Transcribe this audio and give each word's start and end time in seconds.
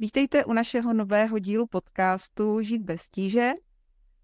Vítejte 0.00 0.44
u 0.44 0.52
našeho 0.52 0.92
nového 0.92 1.38
dílu 1.38 1.66
podcastu 1.66 2.60
Žít 2.62 2.82
bez 2.82 3.08
tíže. 3.08 3.52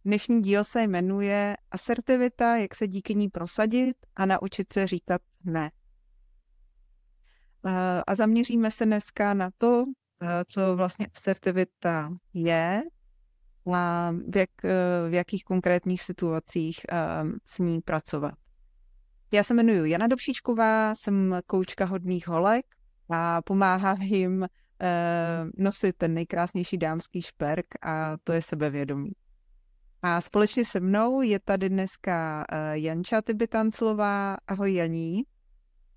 Dnešní 0.04 0.43
díl 0.43 0.64
se 0.64 0.82
jmenuje 0.82 1.57
Asertivita, 1.70 2.57
jak 2.57 2.75
se 2.75 2.89
díky 2.89 3.14
ní 3.14 3.29
prosadit 3.29 3.96
a 4.16 4.26
naučit 4.26 4.72
se 4.72 4.86
říkat 4.86 5.21
ne. 5.45 5.71
A 8.07 8.14
zaměříme 8.14 8.71
se 8.71 8.86
dneska 8.86 9.34
na 9.34 9.50
to, 9.58 9.84
co 10.46 10.76
vlastně 10.76 11.07
asertivita 11.14 12.12
je 12.34 12.82
a 13.75 14.13
v, 14.32 14.36
jak, 14.36 14.50
v 15.08 15.14
jakých 15.14 15.44
konkrétních 15.44 16.02
situacích 16.02 16.80
s 17.46 17.58
ní 17.58 17.80
pracovat. 17.80 18.35
Já 19.32 19.44
se 19.44 19.54
jmenuji 19.54 19.91
Jana 19.91 20.07
Dobšíčková, 20.07 20.94
jsem 20.94 21.41
koučka 21.46 21.85
hodných 21.85 22.29
holek 22.29 22.66
a 23.08 23.43
pomáhám 23.43 24.02
jim 24.02 24.49
eh, 24.81 25.45
nosit 25.57 25.96
ten 25.96 26.14
nejkrásnější 26.14 26.79
dámský 26.79 27.23
šperk 27.23 27.67
a 27.83 28.17
to 28.25 28.33
je 28.33 28.43
sebevědomí. 28.43 29.13
A 30.03 30.21
společně 30.21 30.64
se 30.64 30.81
mnou 30.81 31.23
je 31.23 31.41
tady 31.41 31.69
dneska 31.69 32.45
eh, 32.48 32.78
Janča 32.78 33.23
Tybitanclová. 33.23 34.37
Ahoj 34.47 34.75
Janí. 34.75 35.23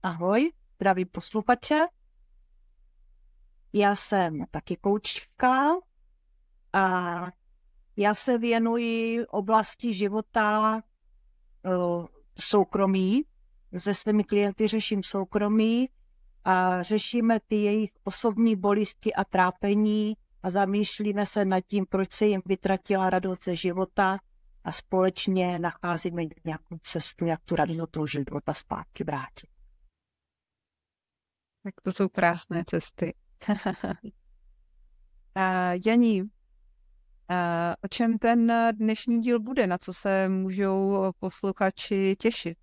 Ahoj, 0.04 0.52
zdraví 0.76 1.06
posluchače. 1.06 1.80
Já 3.74 3.96
jsem 3.96 4.46
taky 4.52 4.76
koučka 4.76 5.72
a 6.74 7.28
já 7.98 8.16
se 8.16 8.38
věnuji 8.38 9.26
oblasti 9.26 9.94
života 9.94 10.76
uh, 10.76 12.06
soukromí. 12.40 13.22
Se 13.78 13.94
svými 13.94 14.24
klienty 14.24 14.68
řeším 14.68 15.04
soukromí 15.04 15.90
a 16.48 16.84
řešíme 16.84 17.40
ty 17.48 17.56
jejich 17.56 17.92
osobní 18.04 18.56
bolesti 18.56 19.14
a 19.14 19.24
trápení 19.24 20.18
a 20.44 20.50
zamýšlíme 20.50 21.26
se 21.26 21.46
nad 21.46 21.62
tím, 21.62 21.86
proč 21.90 22.12
se 22.12 22.26
jim 22.26 22.42
vytratila 22.46 23.10
radost 23.10 23.44
ze 23.44 23.56
života 23.56 24.20
a 24.64 24.72
společně 24.72 25.60
nacházíme 25.60 26.24
nějakou 26.46 26.78
cestu, 26.82 27.26
jak 27.26 27.44
tu 27.46 27.56
radost 27.56 27.78
do 27.78 27.88
toho 27.88 28.08
života 28.08 28.54
zpátky 28.54 29.04
vrátit. 29.04 29.50
Tak 31.64 31.74
to 31.84 31.92
jsou 31.92 32.10
krásné 32.10 32.64
cesty. 32.68 33.16
a 35.36 35.72
Janí, 35.86 36.24
a 37.30 37.76
o 37.84 37.88
čem 37.88 38.18
ten 38.18 38.54
dnešní 38.72 39.22
díl 39.22 39.40
bude? 39.40 39.68
Na 39.68 39.78
co 39.78 39.94
se 39.94 40.30
můžou 40.30 41.12
posluchači 41.20 42.16
těšit? 42.20 42.58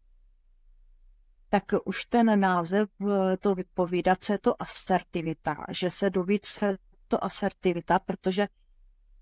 Tak 1.54 1.74
už 1.84 2.04
ten 2.04 2.40
název 2.40 2.88
eh, 3.00 3.36
to 3.36 3.54
vypovídá, 3.54 4.16
co 4.16 4.32
je 4.32 4.38
to 4.38 4.62
asertivita, 4.62 5.56
že 5.70 5.90
se 5.90 6.10
doví, 6.10 6.40
co 6.42 6.64
je 6.64 6.78
to 7.08 7.24
asertivita, 7.24 7.98
protože 7.98 8.48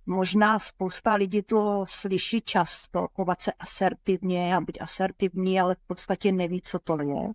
možná 0.07 0.59
spousta 0.59 1.15
lidí 1.15 1.43
to 1.43 1.85
slyší 1.89 2.41
často, 2.41 3.09
chovat 3.15 3.41
se 3.41 3.53
asertivně 3.53 4.57
a 4.57 4.61
být 4.61 4.81
asertivní, 4.81 5.61
ale 5.61 5.75
v 5.75 5.87
podstatě 5.87 6.33
neví, 6.33 6.61
co 6.63 6.79
to 6.79 7.03
je. 7.03 7.29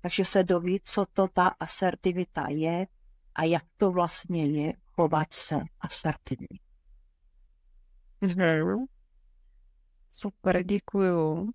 Takže 0.00 0.24
se 0.24 0.42
doví, 0.42 0.80
co 0.84 1.06
to 1.12 1.28
ta 1.28 1.46
asertivita 1.46 2.48
je 2.48 2.86
a 3.34 3.44
jak 3.44 3.64
to 3.76 3.92
vlastně 3.92 4.46
je 4.46 4.72
chovat 4.84 5.32
se 5.32 5.60
asertivně. 5.80 6.58
Super, 10.10 10.62
děkuju. 10.62 11.52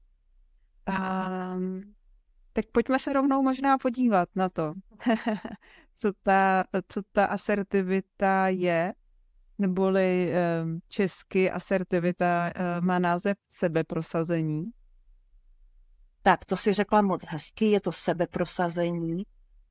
Um, 0.89 1.93
tak 2.53 2.65
pojďme 2.71 2.99
se 2.99 3.13
rovnou 3.13 3.41
možná 3.41 3.77
podívat 3.77 4.29
na 4.35 4.49
to, 4.49 4.73
co, 5.97 6.11
ta, 6.23 6.63
co 6.87 7.01
ta 7.11 7.25
asertivita 7.25 8.47
je, 8.47 8.93
neboli 9.57 10.33
um, 10.63 10.79
česky 10.87 11.51
asertivita 11.51 12.51
um, 12.79 12.87
má 12.87 12.99
název 12.99 13.37
sebeprosazení. 13.49 14.71
Tak, 16.23 16.45
to 16.45 16.57
si 16.57 16.73
řekla 16.73 17.01
moc 17.01 17.25
hezky, 17.27 17.65
je 17.65 17.79
to 17.79 17.91
sebeprosazení 17.91 19.23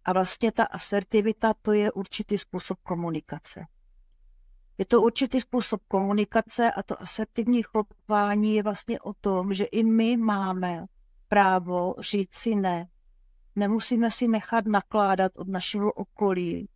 a 0.05 0.13
vlastně 0.13 0.53
ta 0.53 0.65
asertivita 0.65 1.55
to 1.63 1.73
je 1.73 1.93
určitý 1.93 2.39
způsob 2.39 2.79
komunikace. 2.83 3.67
Je 4.79 4.85
to 4.85 5.03
určitý 5.03 5.41
způsob 5.41 5.83
komunikace 5.89 6.73
a 6.73 6.83
to 6.83 7.03
asertivní 7.03 7.63
chování 7.63 8.55
je 8.55 8.63
vlastně 8.63 9.01
o 9.01 9.13
tom, 9.13 9.55
že 9.55 9.65
i 9.65 9.85
my 9.85 10.17
máme 10.17 10.87
právo 11.31 11.95
říct 11.99 12.35
si 12.35 12.55
ne. 12.55 12.89
Nemusíme 13.57 14.11
si 14.11 14.29
nechat 14.29 14.67
nakládat 14.67 15.33
od 15.37 15.49
našeho 15.49 15.93
okolí 15.93 16.69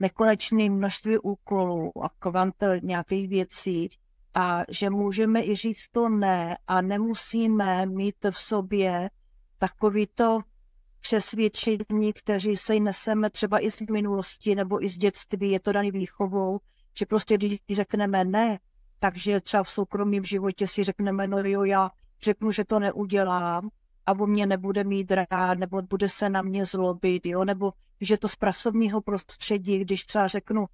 nekonečné 0.00 0.70
množství 0.70 1.18
úkolů 1.18 2.04
a 2.04 2.08
kvantel 2.18 2.80
nějakých 2.82 3.28
věcí 3.28 3.88
a 4.34 4.62
že 4.68 4.90
můžeme 4.90 5.44
i 5.44 5.56
říct 5.56 5.88
to 5.92 6.08
ne 6.08 6.58
a 6.66 6.80
nemusíme 6.80 7.86
mít 7.86 8.16
v 8.30 8.40
sobě 8.40 9.10
takovýto 9.58 10.40
přesvědčení, 11.00 12.12
kteří 12.14 12.56
se 12.56 12.80
neseme 12.80 13.30
třeba 13.30 13.64
i 13.64 13.70
z 13.70 13.80
minulosti 13.80 14.54
nebo 14.54 14.84
i 14.84 14.88
z 14.88 14.98
dětství, 14.98 15.50
je 15.50 15.60
to 15.60 15.72
daný 15.72 15.90
výchovou, 15.90 16.60
že 16.98 17.06
prostě 17.06 17.34
když 17.34 17.58
řekneme 17.72 18.24
ne, 18.24 18.58
takže 18.98 19.40
třeba 19.40 19.62
v 19.62 19.70
soukromém 19.70 20.24
životě 20.24 20.66
si 20.66 20.84
řekneme, 20.84 21.26
no 21.26 21.38
jo, 21.38 21.64
já 21.64 21.90
řeknu, 22.22 22.50
že 22.50 22.64
to 22.64 22.78
neudělám 22.78 23.70
a 24.06 24.12
o 24.12 24.26
mě 24.26 24.46
nebude 24.46 24.84
mít 24.84 25.12
rád, 25.30 25.58
nebo 25.58 25.82
bude 25.82 26.08
se 26.08 26.28
na 26.28 26.42
mě 26.42 26.64
zlobit, 26.64 27.26
jo, 27.26 27.44
nebo 27.44 27.72
že 28.00 28.18
to 28.18 28.28
z 28.28 28.36
pracovního 28.36 29.00
prostředí, 29.00 29.78
když 29.78 30.06
třeba 30.06 30.28
řeknu, 30.28 30.66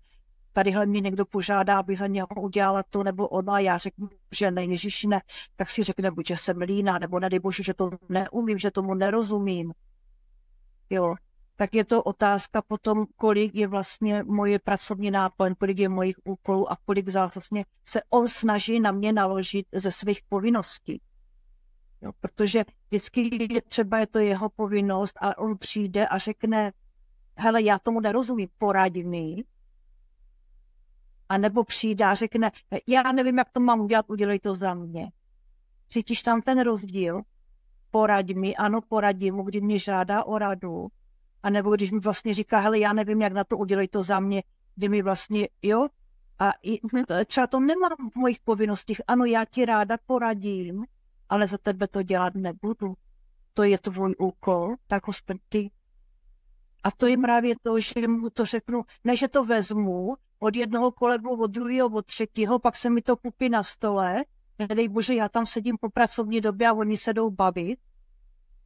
tadyhle 0.53 0.87
mě 0.87 1.00
někdo 1.00 1.25
požádá, 1.26 1.78
aby 1.78 1.97
za 1.97 2.06
něho 2.06 2.26
udělala 2.41 2.82
to, 2.91 3.03
nebo 3.03 3.28
ona, 3.28 3.59
já 3.59 3.78
řeknu, 3.78 4.09
že 4.32 4.50
ne, 4.50 4.65
Ježíš 4.65 5.04
ne, 5.04 5.21
tak 5.56 5.71
si 5.71 5.82
řekne, 5.82 6.10
buď, 6.10 6.26
že 6.26 6.37
jsem 6.37 6.59
líná, 6.59 6.98
nebo 6.98 7.21
nedej 7.21 7.41
bože, 7.41 7.62
že 7.62 7.75
to 7.75 7.91
neumím, 8.09 8.59
že 8.59 8.71
tomu 8.71 8.94
nerozumím. 8.94 9.72
Jo, 10.91 11.15
tak 11.56 11.75
je 11.75 11.84
to 11.84 12.03
otázka 12.03 12.62
potom, 12.62 13.06
kolik 13.16 13.54
je 13.54 13.69
vlastně 13.69 14.22
moje 14.22 14.59
pracovní 14.59 15.10
náplň, 15.10 15.54
kolik 15.54 15.78
je 15.78 15.88
mojich 15.88 16.16
úkolů 16.25 16.72
a 16.72 16.76
kolik 16.84 17.09
vlastně 17.09 17.65
se 17.84 18.00
on 18.10 18.28
snaží 18.28 18.81
na 18.81 18.92
mě 18.92 19.12
naložit 19.12 19.66
ze 19.72 19.92
svých 19.92 20.21
povinností. 20.28 21.00
Jo, 22.02 22.12
protože 22.20 22.64
vždycky 22.88 23.46
je 23.54 23.62
třeba, 23.62 23.98
je 23.98 24.06
to 24.06 24.18
jeho 24.18 24.48
povinnost 24.48 25.16
a 25.20 25.38
on 25.38 25.58
přijde 25.58 26.06
a 26.06 26.18
řekne, 26.18 26.72
hele, 27.36 27.62
já 27.62 27.78
tomu 27.78 28.00
nerozumím, 28.00 28.48
poradí 28.58 29.04
mi. 29.04 29.44
A 31.28 31.38
nebo 31.38 31.64
přijde 31.64 32.04
a 32.04 32.14
řekne, 32.14 32.50
já 32.86 33.12
nevím, 33.12 33.38
jak 33.38 33.50
to 33.50 33.60
mám 33.60 33.80
udělat, 33.80 34.10
udělej 34.10 34.38
to 34.38 34.54
za 34.54 34.74
mě. 34.74 35.12
Cítíš 35.88 36.22
tam 36.22 36.42
ten 36.42 36.60
rozdíl? 36.60 37.20
Poraď 37.91 38.34
mi, 38.34 38.56
ano, 38.56 38.80
poradí 38.80 39.30
mu, 39.30 39.42
kdy 39.42 39.60
mě 39.60 39.78
žádá 39.78 40.24
o 40.24 40.38
radu. 40.38 40.88
A 41.42 41.50
nebo 41.50 41.74
když 41.74 41.91
mi 41.91 41.98
vlastně 41.98 42.34
říká, 42.34 42.58
hele, 42.58 42.78
já 42.78 42.92
nevím, 42.92 43.22
jak 43.22 43.32
na 43.32 43.44
to, 43.44 43.58
udělej 43.58 43.88
to 43.88 44.02
za 44.02 44.20
mě, 44.20 44.42
kdy 44.74 44.88
mi 44.88 45.02
vlastně, 45.02 45.48
jo, 45.62 45.88
a 46.38 46.52
i, 46.62 46.80
třeba 47.26 47.46
to 47.46 47.60
nemám 47.60 48.10
v 48.12 48.16
mojich 48.16 48.41
povinnostích. 48.41 49.00
Ano, 49.06 49.24
já 49.24 49.44
ti 49.44 49.64
ráda 49.64 49.96
poradím, 50.06 50.84
ale 51.32 51.47
za 51.47 51.59
tebe 51.59 51.88
to 51.88 52.03
dělat 52.03 52.34
nebudu. 52.34 52.94
To 53.54 53.62
je 53.62 53.78
tvůj 53.78 54.15
úkol, 54.19 54.75
tak 54.87 55.06
ho 55.06 55.12
splň 55.12 55.38
A 56.84 56.91
to 56.91 57.06
je 57.06 57.16
právě 57.19 57.54
to, 57.62 57.81
že 57.81 58.09
mu 58.09 58.31
to 58.31 58.44
řeknu, 58.44 58.82
ne, 59.04 59.16
že 59.16 59.28
to 59.28 59.44
vezmu 59.44 60.15
od 60.38 60.56
jednoho 60.56 60.92
kolegu, 60.92 61.42
od 61.42 61.50
druhého, 61.50 61.88
od 61.88 62.06
třetího, 62.06 62.59
pak 62.59 62.77
se 62.77 62.91
mi 62.91 63.03
to 63.03 63.16
kupí 63.16 63.48
na 63.48 63.65
stole, 63.65 64.24
nedej 64.59 64.89
bože, 64.89 65.15
já 65.15 65.28
tam 65.28 65.47
sedím 65.47 65.77
po 65.80 65.91
pracovní 65.91 66.41
době 66.41 66.68
a 66.68 66.72
oni 66.72 66.97
se 66.97 67.12
jdou 67.12 67.30
bavit, 67.30 67.78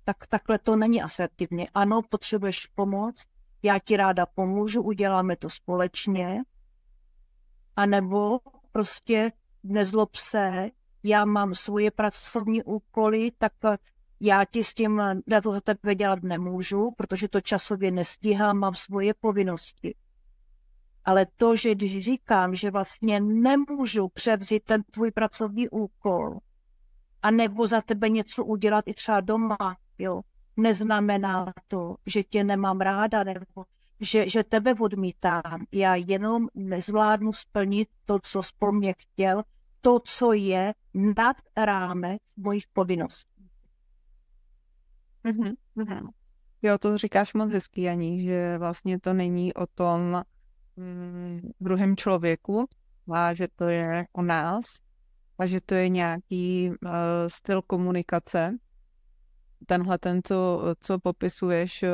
tak 0.05 0.26
takhle 0.26 0.58
to 0.58 0.76
není 0.76 1.02
asertivně. 1.02 1.69
Ano, 1.75 2.02
potřebuješ 2.02 2.67
pomoc, 2.67 3.25
já 3.62 3.79
ti 3.79 3.96
ráda 3.96 4.26
pomůžu, 4.26 4.82
uděláme 4.82 5.37
to 5.37 5.50
společně, 5.50 6.43
a 7.76 7.87
nebo 7.87 8.38
prostě 8.73 9.32
nezlob 9.62 10.17
se, 10.17 10.70
já 11.02 11.25
mám 11.25 11.54
svoje 11.54 11.90
pracovní 11.90 12.62
úkoly, 12.62 13.31
tak 13.38 13.52
eh, 13.64 13.76
já 14.20 14.44
ti 14.44 14.64
s 14.64 14.75
tím 14.75 15.00
eh, 15.00 15.14
na 15.26 15.40
to 15.40 15.60
tebe 15.60 15.94
dělat 15.94 16.22
nemůžu, 16.22 16.90
protože 16.96 17.28
to 17.28 17.40
časově 17.40 17.90
nestíhám, 17.90 18.58
mám 18.58 18.75
svoje 18.75 19.14
povinnosti. 19.14 19.94
Ale 21.04 21.26
to, 21.37 21.56
že 21.56 21.75
když 21.75 22.04
říkám, 22.04 22.54
že 22.54 22.70
vlastně 22.70 23.20
nemůžu 23.20 24.08
převzít 24.08 24.64
ten 24.64 24.82
tvůj 24.82 25.10
pracovní 25.10 25.69
úkol, 25.69 26.38
a 27.22 27.31
nebo 27.31 27.66
za 27.66 27.81
tebe 27.81 28.08
něco 28.08 28.44
udělat 28.44 28.84
i 28.88 28.94
třeba 28.94 29.20
doma, 29.20 29.76
jo, 29.99 30.20
neznamená 30.56 31.52
to, 31.69 31.94
že 32.06 32.22
tě 32.22 32.44
nemám 32.44 32.81
ráda, 32.81 33.25
nebo 33.25 33.64
že, 34.00 34.28
že 34.28 34.44
tebe 34.44 34.75
odmítám. 34.81 35.66
Já 35.72 35.94
jenom 35.94 36.49
nezvládnu 36.54 37.32
splnit 37.32 37.88
to, 38.04 38.19
co 38.22 38.42
jsi 38.42 38.50
po 38.58 38.72
mně 38.72 38.94
chtěl, 38.99 39.42
to, 39.87 40.00
co 40.05 40.33
je 40.33 40.75
nad 40.94 41.37
rámec 41.56 42.23
mojich 42.37 42.65
povinností. 42.73 43.49
Mm-hmm. 45.25 46.09
Jo, 46.62 46.79
to 46.79 46.99
říkáš 46.99 47.35
moc 47.35 47.50
hezky, 47.50 47.83
Janí, 47.83 48.23
že 48.23 48.59
vlastně 48.59 49.00
to 49.00 49.12
není 49.12 49.55
o 49.55 49.67
tom 49.67 50.23
mm, 50.77 51.41
druhém 51.61 51.97
člověku 51.97 52.67
a 53.12 53.35
že 53.35 53.47
to 53.56 53.65
je 53.65 54.06
o 54.12 54.23
nás 54.23 54.65
a 55.38 55.47
že 55.47 55.61
to 55.61 55.75
je 55.75 55.88
nějaký 55.88 56.71
uh, 56.71 56.91
styl 57.29 57.62
komunikace. 57.62 58.56
Tenhle 59.67 59.99
ten, 59.99 60.21
co, 60.25 60.62
co 60.81 60.99
popisuješ, 60.99 61.85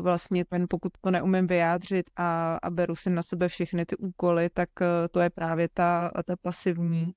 vlastně 0.00 0.44
ten, 0.44 0.66
pokud 0.68 0.92
to 1.00 1.10
neumím 1.10 1.46
vyjádřit 1.46 2.10
a, 2.16 2.58
a 2.62 2.70
beru 2.70 2.96
si 2.96 3.10
na 3.10 3.22
sebe 3.22 3.48
všechny 3.48 3.86
ty 3.86 3.96
úkoly, 3.96 4.50
tak 4.50 4.68
uh, 4.80 4.86
to 5.10 5.20
je 5.20 5.30
právě 5.30 5.68
ta, 5.74 6.10
ta 6.24 6.36
pasivní 6.42 7.04
uh, 7.04 7.12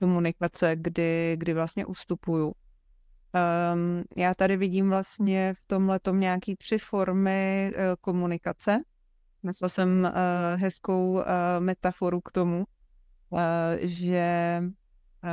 komunikace, 0.00 0.76
kdy, 0.76 1.36
kdy 1.38 1.54
vlastně 1.54 1.86
ustupuju. 1.86 2.46
Um, 2.46 4.04
já 4.16 4.34
tady 4.34 4.56
vidím 4.56 4.90
vlastně 4.90 5.54
v 5.54 5.62
tomhle 5.66 6.00
nějaký 6.12 6.56
tři 6.56 6.78
formy 6.78 7.72
uh, 7.74 7.82
komunikace. 8.00 8.82
Našla 9.42 9.68
jsem 9.68 10.04
uh, 10.04 10.60
hezkou 10.60 11.12
uh, 11.12 11.24
metaforu 11.58 12.20
k 12.20 12.32
tomu, 12.32 12.64
uh, 13.30 13.40
že 13.80 14.58
uh, 14.62 15.30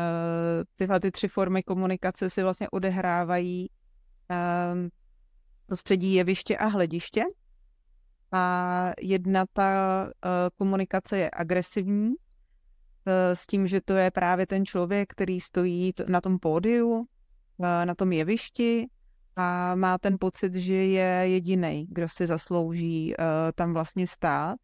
tyhle 0.75 1.00
ty 1.00 1.11
tři 1.11 1.27
formy 1.27 1.63
komunikace 1.63 2.29
si 2.29 2.44
vlastně 2.44 2.69
odehrávají 2.69 3.69
um, 4.73 4.89
prostředí 5.69 6.13
jeviště 6.13 6.57
a 6.57 6.66
hlediště. 6.66 7.24
A 8.31 8.92
jedna 9.01 9.45
ta 9.54 10.04
uh, 10.06 10.12
komunikace 10.57 11.18
je 11.18 11.30
agresivní, 11.33 12.10
uh, 12.10 12.16
s 13.33 13.45
tím, 13.45 13.68
že 13.68 13.81
to 13.81 13.94
je 13.94 14.12
právě 14.12 14.48
ten 14.48 14.66
člověk, 14.66 15.12
který 15.12 15.42
stojí 15.42 15.94
na 16.07 16.21
tom 16.21 16.39
pódiu, 16.39 17.07
Eh, 17.63 17.86
na 17.86 17.95
tom 17.95 18.12
jevišti 18.12 18.88
a 19.36 19.75
má 19.75 19.98
ten 19.98 20.18
pocit, 20.19 20.56
že 20.56 20.75
je 20.75 21.06
jediný, 21.06 21.88
kdo 21.89 22.10
si 22.10 22.27
zaslouží 22.27 23.16
tam 23.56 23.74
vlastně 23.74 24.07
stát. 24.07 24.57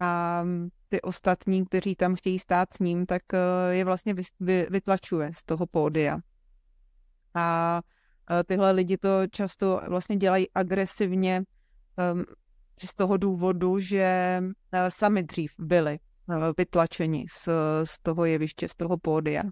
A 0.00 0.44
ty 0.88 1.02
ostatní, 1.02 1.66
kteří 1.66 1.96
tam 1.96 2.14
chtějí 2.14 2.38
stát 2.38 2.72
s 2.72 2.78
ním, 2.78 3.06
tak 3.06 3.22
je 3.70 3.84
vlastně 3.84 4.14
vy, 4.14 4.22
vy, 4.40 4.66
vytlačuje 4.70 5.30
z 5.36 5.44
toho 5.44 5.66
pódia. 5.66 6.18
A 7.34 7.80
tyhle 8.46 8.70
lidi 8.70 8.96
to 8.96 9.26
často 9.30 9.80
vlastně 9.88 10.16
dělají 10.16 10.46
agresivně 10.54 11.42
um, 12.12 12.24
z 12.84 12.94
toho 12.94 13.16
důvodu, 13.16 13.78
že 13.78 14.40
uh, 14.42 14.48
sami 14.88 15.22
dřív 15.22 15.52
byli 15.58 15.98
uh, 16.26 16.36
vytlačeni 16.56 17.26
z, 17.30 17.48
z 17.84 18.00
toho 18.02 18.24
jeviště, 18.24 18.68
z 18.68 18.74
toho 18.74 18.98
pódia 18.98 19.42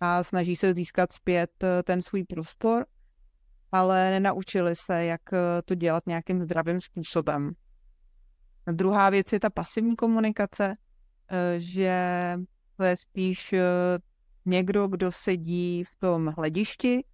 a 0.00 0.24
snaží 0.24 0.56
se 0.56 0.74
získat 0.74 1.12
zpět 1.12 1.50
eh, 1.62 1.82
ten 1.82 2.02
svůj 2.02 2.24
prostor, 2.24 2.86
ale 3.72 4.10
nenaučili 4.10 4.76
se, 4.76 5.04
jak 5.04 5.32
eh, 5.32 5.62
to 5.64 5.74
dělat 5.74 6.06
nějakým 6.06 6.40
zdravým 6.40 6.80
způsobem. 6.80 7.50
Druhá 8.72 9.10
věc 9.10 9.32
je 9.32 9.40
ta 9.40 9.50
pasivní 9.50 9.96
komunikace, 9.96 10.74
eh, 11.30 11.54
že 11.60 12.36
to 12.76 12.84
je 12.84 12.96
spíš 12.96 13.54
někdo, 14.46 14.88
kdo 14.88 15.12
sedí 15.12 15.84
v 15.84 15.96
tom 15.96 16.26
hledišti 16.26 17.04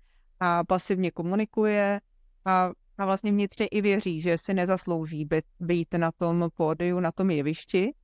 a 0.40 0.64
pasivně 0.64 1.10
komunikuje 1.10 2.00
a, 2.44 2.70
a 2.98 3.04
vlastně 3.04 3.32
vnitřně 3.32 3.66
i 3.66 3.80
věří, 3.80 4.20
že 4.20 4.38
si 4.38 4.54
nezaslouží 4.54 5.24
být, 5.24 5.44
být 5.60 5.94
na 5.94 6.12
tom 6.12 6.48
pódiu, 6.54 7.00
na 7.00 7.12
tom 7.12 7.30
jevišti. 7.30 7.94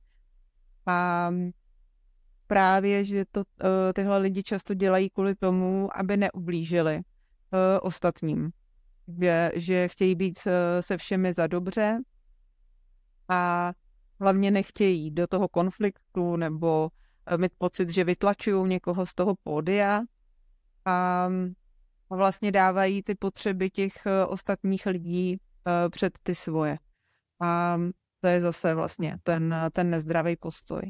A 0.85 1.31
právě, 2.47 3.05
že 3.05 3.25
to 3.31 3.39
uh, 3.39 3.45
tyhle 3.95 4.17
lidi 4.17 4.43
často 4.43 4.73
dělají 4.73 5.09
kvůli 5.09 5.35
tomu, 5.35 5.89
aby 5.97 6.17
neublížili 6.17 6.95
uh, 6.95 7.01
ostatním. 7.81 8.51
Že, 9.21 9.51
že 9.55 9.87
chtějí 9.87 10.15
být 10.15 10.39
uh, 10.45 10.51
se 10.81 10.97
všemi 10.97 11.33
za 11.33 11.47
dobře 11.47 11.99
a 13.29 13.71
hlavně 14.19 14.51
nechtějí 14.51 15.11
do 15.11 15.27
toho 15.27 15.47
konfliktu 15.47 16.35
nebo 16.35 16.89
mít 17.37 17.51
pocit, 17.57 17.89
že 17.89 18.03
vytlačují 18.03 18.69
někoho 18.69 19.05
z 19.05 19.13
toho 19.13 19.35
pódia 19.43 20.01
a, 20.85 21.29
a 22.11 22.15
vlastně 22.15 22.51
dávají 22.51 23.03
ty 23.03 23.15
potřeby 23.15 23.69
těch 23.69 23.93
uh, 24.05 24.33
ostatních 24.33 24.85
lidí 24.85 25.37
uh, 25.37 25.89
před 25.89 26.13
ty 26.23 26.35
svoje. 26.35 26.77
A 27.41 27.77
to 28.21 28.27
je 28.27 28.41
zase 28.41 28.75
vlastně 28.75 29.17
ten, 29.23 29.55
ten 29.73 29.89
nezdravý 29.89 30.35
postoj. 30.35 30.81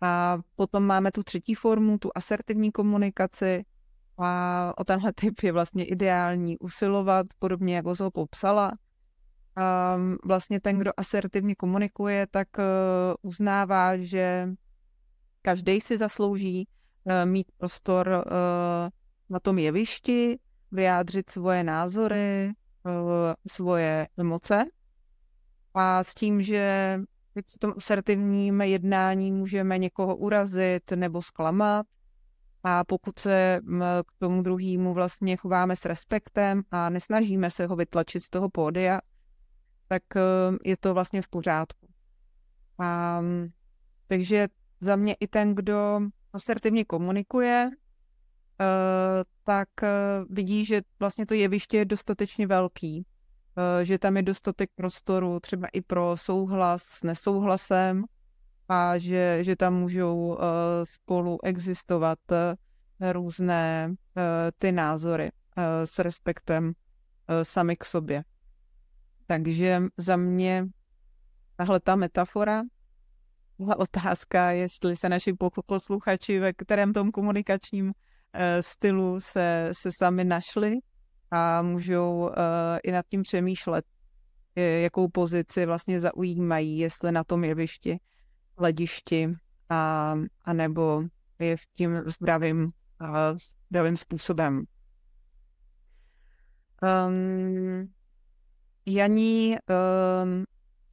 A 0.00 0.38
potom 0.56 0.84
máme 0.84 1.12
tu 1.12 1.22
třetí 1.22 1.54
formu, 1.54 1.98
tu 1.98 2.10
asertivní 2.14 2.72
komunikaci. 2.72 3.64
A 4.18 4.72
o 4.78 4.84
tenhle 4.84 5.12
typ 5.12 5.42
je 5.42 5.52
vlastně 5.52 5.84
ideální 5.84 6.58
usilovat, 6.58 7.26
podobně 7.38 7.76
jako 7.76 7.94
ho 8.00 8.10
popsala. 8.10 8.72
A 9.56 9.96
vlastně 10.24 10.60
ten, 10.60 10.78
kdo 10.78 10.90
asertivně 10.96 11.54
komunikuje, 11.54 12.26
tak 12.30 12.48
uh, 12.58 12.64
uznává, 13.22 13.96
že 13.96 14.48
každý 15.42 15.80
si 15.80 15.98
zaslouží 15.98 16.68
mít 17.24 17.46
prostor 17.56 18.24
na 19.30 19.40
tom 19.40 19.58
jevišti, 19.58 20.38
vyjádřit 20.72 21.30
svoje 21.30 21.64
názory, 21.64 22.52
svoje 23.48 24.08
emoce. 24.18 24.64
A 25.74 26.04
s 26.04 26.14
tím, 26.14 26.42
že 26.42 26.98
v 27.54 27.58
tom 27.58 27.74
asertivním 27.76 28.60
jednání 28.60 29.32
můžeme 29.32 29.78
někoho 29.78 30.16
urazit 30.16 30.90
nebo 30.90 31.22
zklamat. 31.22 31.86
A 32.62 32.84
pokud 32.84 33.18
se 33.18 33.60
k 34.06 34.12
tomu 34.18 34.42
druhému 34.42 34.94
vlastně 34.94 35.36
chováme 35.36 35.76
s 35.76 35.84
respektem 35.84 36.62
a 36.70 36.88
nesnažíme 36.90 37.50
se 37.50 37.66
ho 37.66 37.76
vytlačit 37.76 38.22
z 38.22 38.28
toho 38.28 38.50
pódia, 38.50 39.00
tak 39.88 40.02
e, 40.16 40.20
je 40.64 40.76
to 40.76 40.94
vlastně 40.94 41.22
v 41.22 41.28
pořádku. 41.28 41.88
A, 42.78 43.22
takže 44.06 44.48
za 44.80 44.96
mě 44.96 45.14
i 45.20 45.26
ten, 45.26 45.54
kdo 45.54 46.00
asertivně 46.32 46.84
komunikuje, 46.84 47.70
tak 49.44 49.82
e, 49.82 49.88
vidí, 50.30 50.64
že 50.64 50.82
vlastně 51.00 51.26
to 51.26 51.34
jeviště 51.34 51.76
je 51.76 51.84
dostatečně 51.84 52.46
velký 52.46 53.06
Eh, 53.58 53.84
že 53.84 53.98
tam 53.98 54.16
je 54.16 54.22
dostatek 54.22 54.70
prostoru 54.74 55.40
třeba 55.40 55.68
i 55.72 55.80
pro 55.80 56.16
souhlas 56.16 56.82
s 56.82 57.02
nesouhlasem 57.02 58.04
a 58.68 58.98
že, 58.98 59.38
že 59.44 59.56
tam 59.56 59.74
můžou 59.74 60.38
eh, 60.38 60.42
spolu 60.86 61.44
existovat 61.44 62.18
eh, 62.32 63.12
různé 63.12 63.94
ty 64.58 64.72
názory 64.72 65.30
s 65.84 65.98
respektem 65.98 66.72
sami 67.42 67.76
k 67.76 67.84
sobě. 67.84 68.24
Takže 69.26 69.82
za 69.96 70.16
mě 70.16 70.66
tahle 71.56 71.80
ta 71.80 71.96
metafora, 71.96 72.62
tahle 73.58 73.76
otázka, 73.76 74.50
jestli 74.50 74.96
se 74.96 75.08
naši 75.08 75.32
posluchači 75.66 76.38
ve 76.38 76.52
kterém 76.52 76.92
tom 76.92 77.12
komunikačním 77.12 77.92
stylu 78.60 79.20
se, 79.20 79.68
se 79.72 79.92
sami 79.92 80.24
našli, 80.24 80.78
a 81.30 81.62
můžou 81.62 82.18
uh, 82.18 82.32
i 82.82 82.92
nad 82.92 83.06
tím 83.08 83.22
přemýšlet, 83.22 83.84
jakou 84.56 85.08
pozici 85.08 85.66
vlastně 85.66 86.00
zaujímají, 86.00 86.78
jestli 86.78 87.12
na 87.12 87.24
tom 87.24 87.44
jevišti, 87.44 87.98
hledišti, 88.58 89.34
a, 89.68 90.14
a 90.44 90.52
nebo 90.52 91.02
je 91.38 91.56
v 91.56 91.60
tím 91.74 92.02
zdravým, 92.06 92.62
uh, 92.62 93.38
zdravým 93.70 93.96
způsobem. 93.96 94.64
Um, 97.08 97.92
Janí, 98.86 99.56
um, 100.22 100.44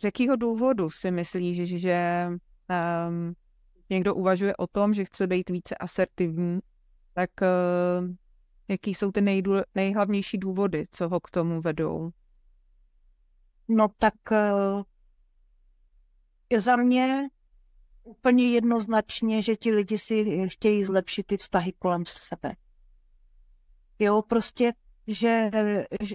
z 0.02 0.06
jakého 0.06 0.36
důvodu 0.36 0.90
si 0.90 1.12
myslíš, 1.12 1.82
že 1.82 2.28
um, 2.30 3.34
někdo 3.90 4.16
uvažuje 4.16 4.56
o 4.56 4.68
tom, 4.68 4.94
že 4.94 5.06
chce 5.06 5.28
být 5.28 5.50
více 5.50 5.76
asertivní, 5.76 6.60
tak 7.14 7.30
uh, 7.42 8.08
Jaký 8.68 8.96
jsou 8.96 9.12
ty 9.12 9.22
nejhlavnější 9.76 10.38
důvody, 10.38 10.86
co 10.92 11.10
ho 11.10 11.20
k 11.20 11.32
tomu 11.32 11.62
vedou? 11.62 12.10
No 13.68 13.88
tak 13.98 14.14
eh, 14.32 14.84
za 16.60 16.76
mě 16.76 17.30
úplně 18.04 18.52
jednoznačně, 18.52 19.42
že 19.42 19.56
ti 19.56 19.72
lidi 19.72 19.98
si 19.98 20.48
chtějí 20.50 20.84
zlepšit 20.84 21.28
ty 21.28 21.38
vztahy 21.38 21.74
kolem 21.80 22.06
sebe. 22.06 22.56
Jo, 24.00 24.22
prostě, 24.22 24.74
že, 25.08 25.50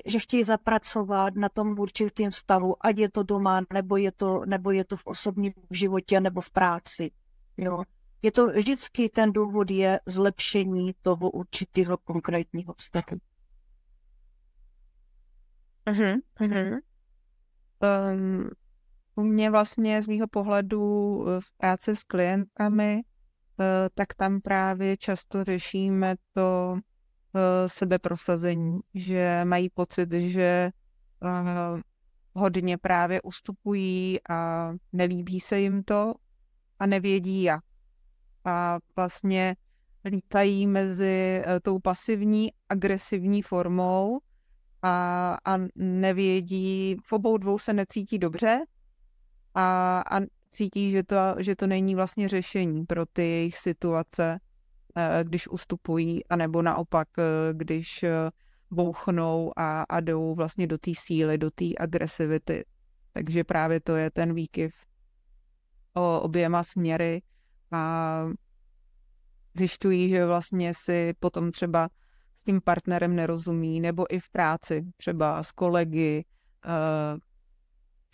že 0.06 0.18
chtějí 0.18 0.44
zapracovat 0.44 1.34
na 1.34 1.48
tom 1.48 1.78
určitém 1.78 2.32
stavu, 2.32 2.86
ať 2.86 2.98
je 2.98 3.10
to 3.10 3.22
doma, 3.22 3.60
nebo 3.72 3.96
je 3.96 4.12
to, 4.12 4.42
nebo 4.46 4.70
je 4.70 4.84
to 4.84 4.96
v 4.96 5.06
osobním 5.06 5.52
životě, 5.70 6.20
nebo 6.20 6.40
v 6.40 6.50
práci. 6.50 7.10
Jo 7.56 7.82
je 8.22 8.32
to 8.32 8.46
vždycky 8.46 9.08
ten 9.08 9.32
důvod 9.32 9.70
je 9.70 10.00
zlepšení 10.06 10.94
toho 11.02 11.30
určitého 11.30 11.96
konkrétního 11.96 12.74
vztahu. 12.74 13.20
Uh-huh. 15.86 16.80
Um, 18.12 18.50
u 19.14 19.22
mě 19.22 19.50
vlastně 19.50 20.02
z 20.02 20.06
mýho 20.06 20.28
pohledu 20.28 21.24
eh, 21.28 21.40
v 21.40 21.52
práci 21.56 21.96
s 21.96 22.02
klientkami, 22.02 22.94
uh, 22.94 23.64
tak 23.94 24.14
tam 24.14 24.40
právě 24.40 24.96
často 24.96 25.44
řešíme 25.44 26.16
to 26.32 26.72
uh, 26.72 26.80
sebeprosazení, 27.66 28.78
že 28.94 29.40
mají 29.44 29.70
pocit, 29.70 30.12
že 30.12 30.70
uh, 31.22 31.80
hodně 32.34 32.78
právě 32.78 33.22
ustupují 33.22 34.18
a 34.30 34.70
nelíbí 34.92 35.40
se 35.40 35.60
jim 35.60 35.82
to 35.82 36.14
a 36.78 36.86
nevědí 36.86 37.42
jak. 37.42 37.67
A 38.48 38.78
vlastně 38.96 39.56
lítají 40.04 40.66
mezi 40.66 41.42
eh, 41.46 41.60
tou 41.60 41.78
pasivní, 41.78 42.52
agresivní 42.68 43.42
formou 43.42 44.18
a, 44.82 45.38
a 45.44 45.58
nevědí, 45.76 46.96
v 47.04 47.12
obou 47.12 47.36
dvou 47.38 47.58
se 47.58 47.72
necítí 47.72 48.18
dobře 48.18 48.64
a, 49.54 50.02
a 50.10 50.20
cítí, 50.50 50.90
že 50.90 51.02
to, 51.02 51.16
že 51.38 51.56
to 51.56 51.66
není 51.66 51.94
vlastně 51.94 52.28
řešení 52.28 52.86
pro 52.86 53.06
ty 53.06 53.22
jejich 53.22 53.58
situace, 53.58 54.40
eh, 54.96 55.24
když 55.24 55.48
ustupují, 55.48 56.26
anebo 56.28 56.62
naopak, 56.62 57.08
eh, 57.18 57.22
když 57.52 58.04
bouchnou 58.70 59.52
a, 59.56 59.82
a 59.82 60.00
jdou 60.00 60.34
vlastně 60.34 60.66
do 60.66 60.78
té 60.78 60.90
síly, 60.96 61.38
do 61.38 61.50
té 61.50 61.64
agresivity. 61.78 62.64
Takže 63.12 63.44
právě 63.44 63.80
to 63.80 63.96
je 63.96 64.10
ten 64.10 64.34
výkyv 64.34 64.74
o 65.94 66.20
oběma 66.20 66.62
směry 66.62 67.22
a 67.72 68.24
zjišťují, 69.54 70.08
že 70.08 70.26
vlastně 70.26 70.72
si 70.74 71.14
potom 71.20 71.50
třeba 71.50 71.88
s 72.36 72.44
tím 72.44 72.60
partnerem 72.60 73.16
nerozumí, 73.16 73.80
nebo 73.80 74.14
i 74.14 74.20
v 74.20 74.30
práci, 74.30 74.84
třeba 74.96 75.42
s 75.42 75.52
kolegy, 75.52 76.24
eh, 76.64 77.18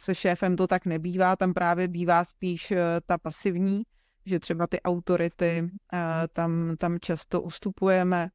se 0.01 0.15
šéfem 0.15 0.57
to 0.57 0.67
tak 0.67 0.87
nebývá, 0.87 1.37
tam 1.37 1.55
právě 1.55 1.89
bývá 1.89 2.25
spíš 2.25 2.71
eh, 2.71 3.01
ta 3.07 3.19
pasivní, 3.19 3.83
že 4.27 4.39
třeba 4.39 4.67
ty 4.67 4.83
autority 4.83 5.71
eh, 5.93 5.99
tam, 6.33 6.77
tam 6.79 6.99
často 7.01 7.43
ustupujeme, 7.43 8.29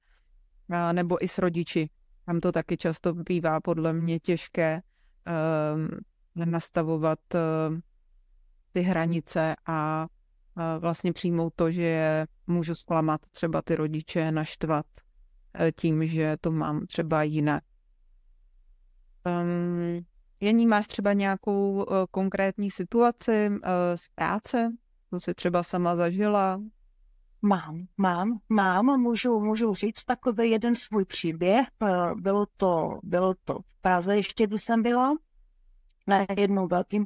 nebo 0.92 1.24
i 1.24 1.28
s 1.28 1.38
rodiči. 1.38 1.90
Tam 2.26 2.40
to 2.40 2.52
taky 2.52 2.78
často 2.78 3.14
bývá 3.14 3.62
podle 3.62 3.94
mě 3.94 4.20
těžké 4.20 4.82
nastavovat 6.36 7.20
ty 8.72 8.82
hranice 8.82 9.56
a 9.66 10.08
vlastně 10.80 11.14
přijmout 11.14 11.54
to, 11.56 11.72
že 11.72 12.26
můžu 12.48 12.76
zklamat 12.76 13.22
třeba 13.32 13.62
ty 13.62 13.76
rodiče, 13.76 14.32
naštvat 14.32 14.86
eh, 15.54 15.72
tím, 15.72 16.06
že 16.06 16.38
to 16.42 16.52
mám 16.52 16.86
třeba 16.86 17.24
jinak. 17.24 17.64
Um, 19.26 20.06
Jení, 20.42 20.68
máš 20.68 20.88
třeba 20.88 21.14
nějakou 21.14 21.74
uh, 21.74 21.86
konkrétní 22.12 22.72
situaci 22.72 23.50
uh, 23.50 23.58
z 23.96 24.08
práce, 24.16 24.72
co 25.10 25.20
jsi 25.20 25.34
třeba 25.34 25.64
sama 25.64 25.96
zažila? 25.96 26.62
Mám, 27.42 27.88
mám, 27.98 28.40
mám. 28.50 28.86
Můžu, 28.86 29.40
můžu 29.40 29.74
říct 29.74 30.04
takový 30.04 30.52
jeden 30.52 30.76
svůj 30.76 31.06
příběh. 31.06 31.68
Bylo 32.16 32.46
to, 32.58 33.00
bylo 33.04 33.34
to 33.44 33.60
v 33.60 33.82
Praze 33.82 34.16
ještě, 34.16 34.48
když 34.48 34.64
jsem 34.64 34.84
byla, 34.84 35.16
na 36.08 36.26
jednom 36.38 36.68
velkým 36.68 37.06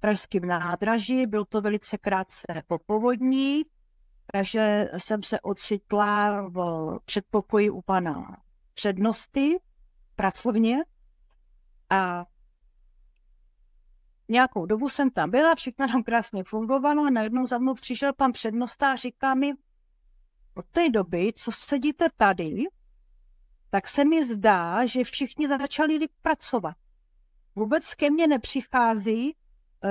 pražským 0.00 0.46
nádraží. 0.46 1.26
Byl 1.26 1.44
to 1.44 1.60
velice 1.60 1.98
krátce 1.98 2.46
po 2.66 2.78
povodní, 2.78 3.62
takže 4.32 4.88
jsem 4.98 5.22
se 5.22 5.40
ocitla 5.40 6.42
v 6.48 6.98
předpokoji 7.04 7.70
u 7.70 7.82
pana 7.82 8.42
přednosti 8.74 9.56
pracovně 10.16 10.78
a 11.90 12.26
nějakou 14.28 14.66
dobu 14.66 14.88
jsem 14.88 15.10
tam 15.10 15.30
byla, 15.30 15.54
všechno 15.54 15.86
nám 15.86 16.02
krásně 16.02 16.44
fungovalo 16.44 17.04
a 17.04 17.10
najednou 17.10 17.46
za 17.46 17.58
mnou 17.58 17.74
přišel 17.74 18.12
pan 18.12 18.32
přednosta 18.32 18.92
a 18.92 18.96
říká 18.96 19.34
mi, 19.34 19.52
od 20.54 20.66
té 20.66 20.88
doby, 20.88 21.32
co 21.36 21.52
sedíte 21.52 22.06
tady, 22.16 22.64
tak 23.70 23.88
se 23.88 24.04
mi 24.04 24.24
zdá, 24.24 24.86
že 24.86 25.04
všichni 25.04 25.48
začali 25.48 25.98
pracovat. 26.22 26.76
Vůbec 27.56 27.94
ke 27.94 28.10
mně 28.10 28.26
nepřichází 28.26 29.36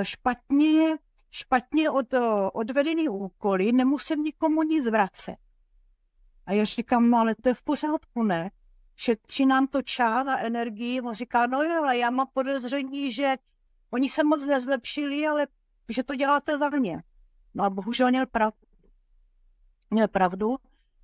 špatně 0.04 0.98
špatně 1.32 1.90
od, 1.90 2.14
odvedený 2.54 3.10
úkoly, 3.10 3.72
nemusím 3.72 4.24
nikomu 4.24 4.64
nic 4.64 4.88
vracet. 4.88 5.38
A 6.46 6.54
já 6.54 6.66
říkám, 6.66 7.10
no 7.10 7.18
ale 7.18 7.36
to 7.36 7.50
je 7.50 7.56
v 7.56 7.62
pořádku, 7.62 8.24
ne? 8.24 8.52
Šetří 8.96 9.46
nám 9.46 9.68
to 9.68 9.82
čas 9.82 10.28
a 10.28 10.38
energii. 10.38 11.02
On 11.02 11.16
říká, 11.16 11.48
no 11.48 11.64
jo, 11.64 11.84
ale 11.84 11.98
já 11.98 12.10
mám 12.10 12.28
podezření, 12.34 13.12
že 13.12 13.36
oni 13.90 14.10
se 14.10 14.24
moc 14.24 14.46
nezlepšili, 14.46 15.28
ale 15.28 15.48
že 15.90 16.04
to 16.04 16.16
děláte 16.16 16.58
za 16.58 16.70
mě. 16.70 17.04
No 17.54 17.64
a 17.64 17.70
bohužel 17.70 18.10
měl 18.10 18.26
pravdu. 18.26 18.58
Měl 19.90 20.08
pravdu, 20.08 20.58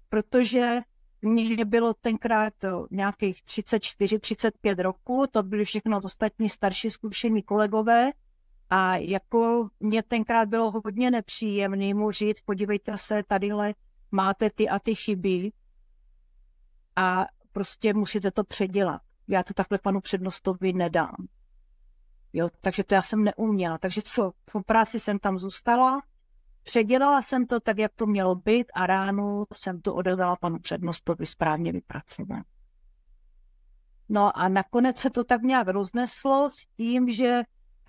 protože 0.09 0.81
mě 1.21 1.65
bylo 1.65 1.93
tenkrát 1.93 2.53
nějakých 2.91 3.43
34-35 3.43 4.81
roku, 4.81 5.25
to 5.31 5.43
byli 5.43 5.65
všechno 5.65 6.01
ostatní 6.03 6.49
starší 6.49 6.89
zkušení 6.89 7.43
kolegové, 7.43 8.11
a 8.69 8.95
jako 8.95 9.69
mě 9.79 10.03
tenkrát 10.03 10.49
bylo 10.49 10.71
hodně 10.71 11.11
nepříjemný 11.11 11.93
mu 11.93 12.11
říct, 12.11 12.41
podívejte 12.41 12.97
se, 12.97 13.23
tadyhle 13.23 13.73
máte 14.11 14.49
ty 14.49 14.69
a 14.69 14.79
ty 14.79 14.95
chyby 14.95 15.51
a 16.95 17.25
prostě 17.51 17.93
musíte 17.93 18.31
to 18.31 18.43
předělat. 18.43 19.01
Já 19.27 19.43
to 19.43 19.53
takhle 19.53 19.79
panu 19.79 20.01
přednostovi 20.01 20.73
nedám. 20.73 21.15
Jo, 22.33 22.49
takže 22.61 22.83
to 22.83 22.93
já 22.95 23.01
jsem 23.01 23.23
neuměla. 23.23 23.77
Takže 23.77 24.01
co, 24.01 24.31
po 24.51 24.63
práci 24.63 24.99
jsem 24.99 25.19
tam 25.19 25.39
zůstala, 25.39 26.01
předělala 26.63 27.21
jsem 27.21 27.47
to 27.47 27.59
tak, 27.59 27.77
jak 27.77 27.91
to 27.95 28.05
mělo 28.05 28.35
být 28.35 28.67
a 28.75 28.87
ráno 28.87 29.45
jsem 29.53 29.81
to 29.81 29.95
odedala 29.95 30.35
panu 30.35 30.59
přednostovi 30.59 31.25
správně 31.25 31.71
vypracovat. 31.71 32.45
No 34.09 34.37
a 34.37 34.49
nakonec 34.49 34.97
se 34.97 35.09
to 35.09 35.23
tak 35.23 35.41
nějak 35.41 35.67
rozneslo 35.67 36.49
s 36.49 36.65
tím, 36.77 37.09
že 37.09 37.43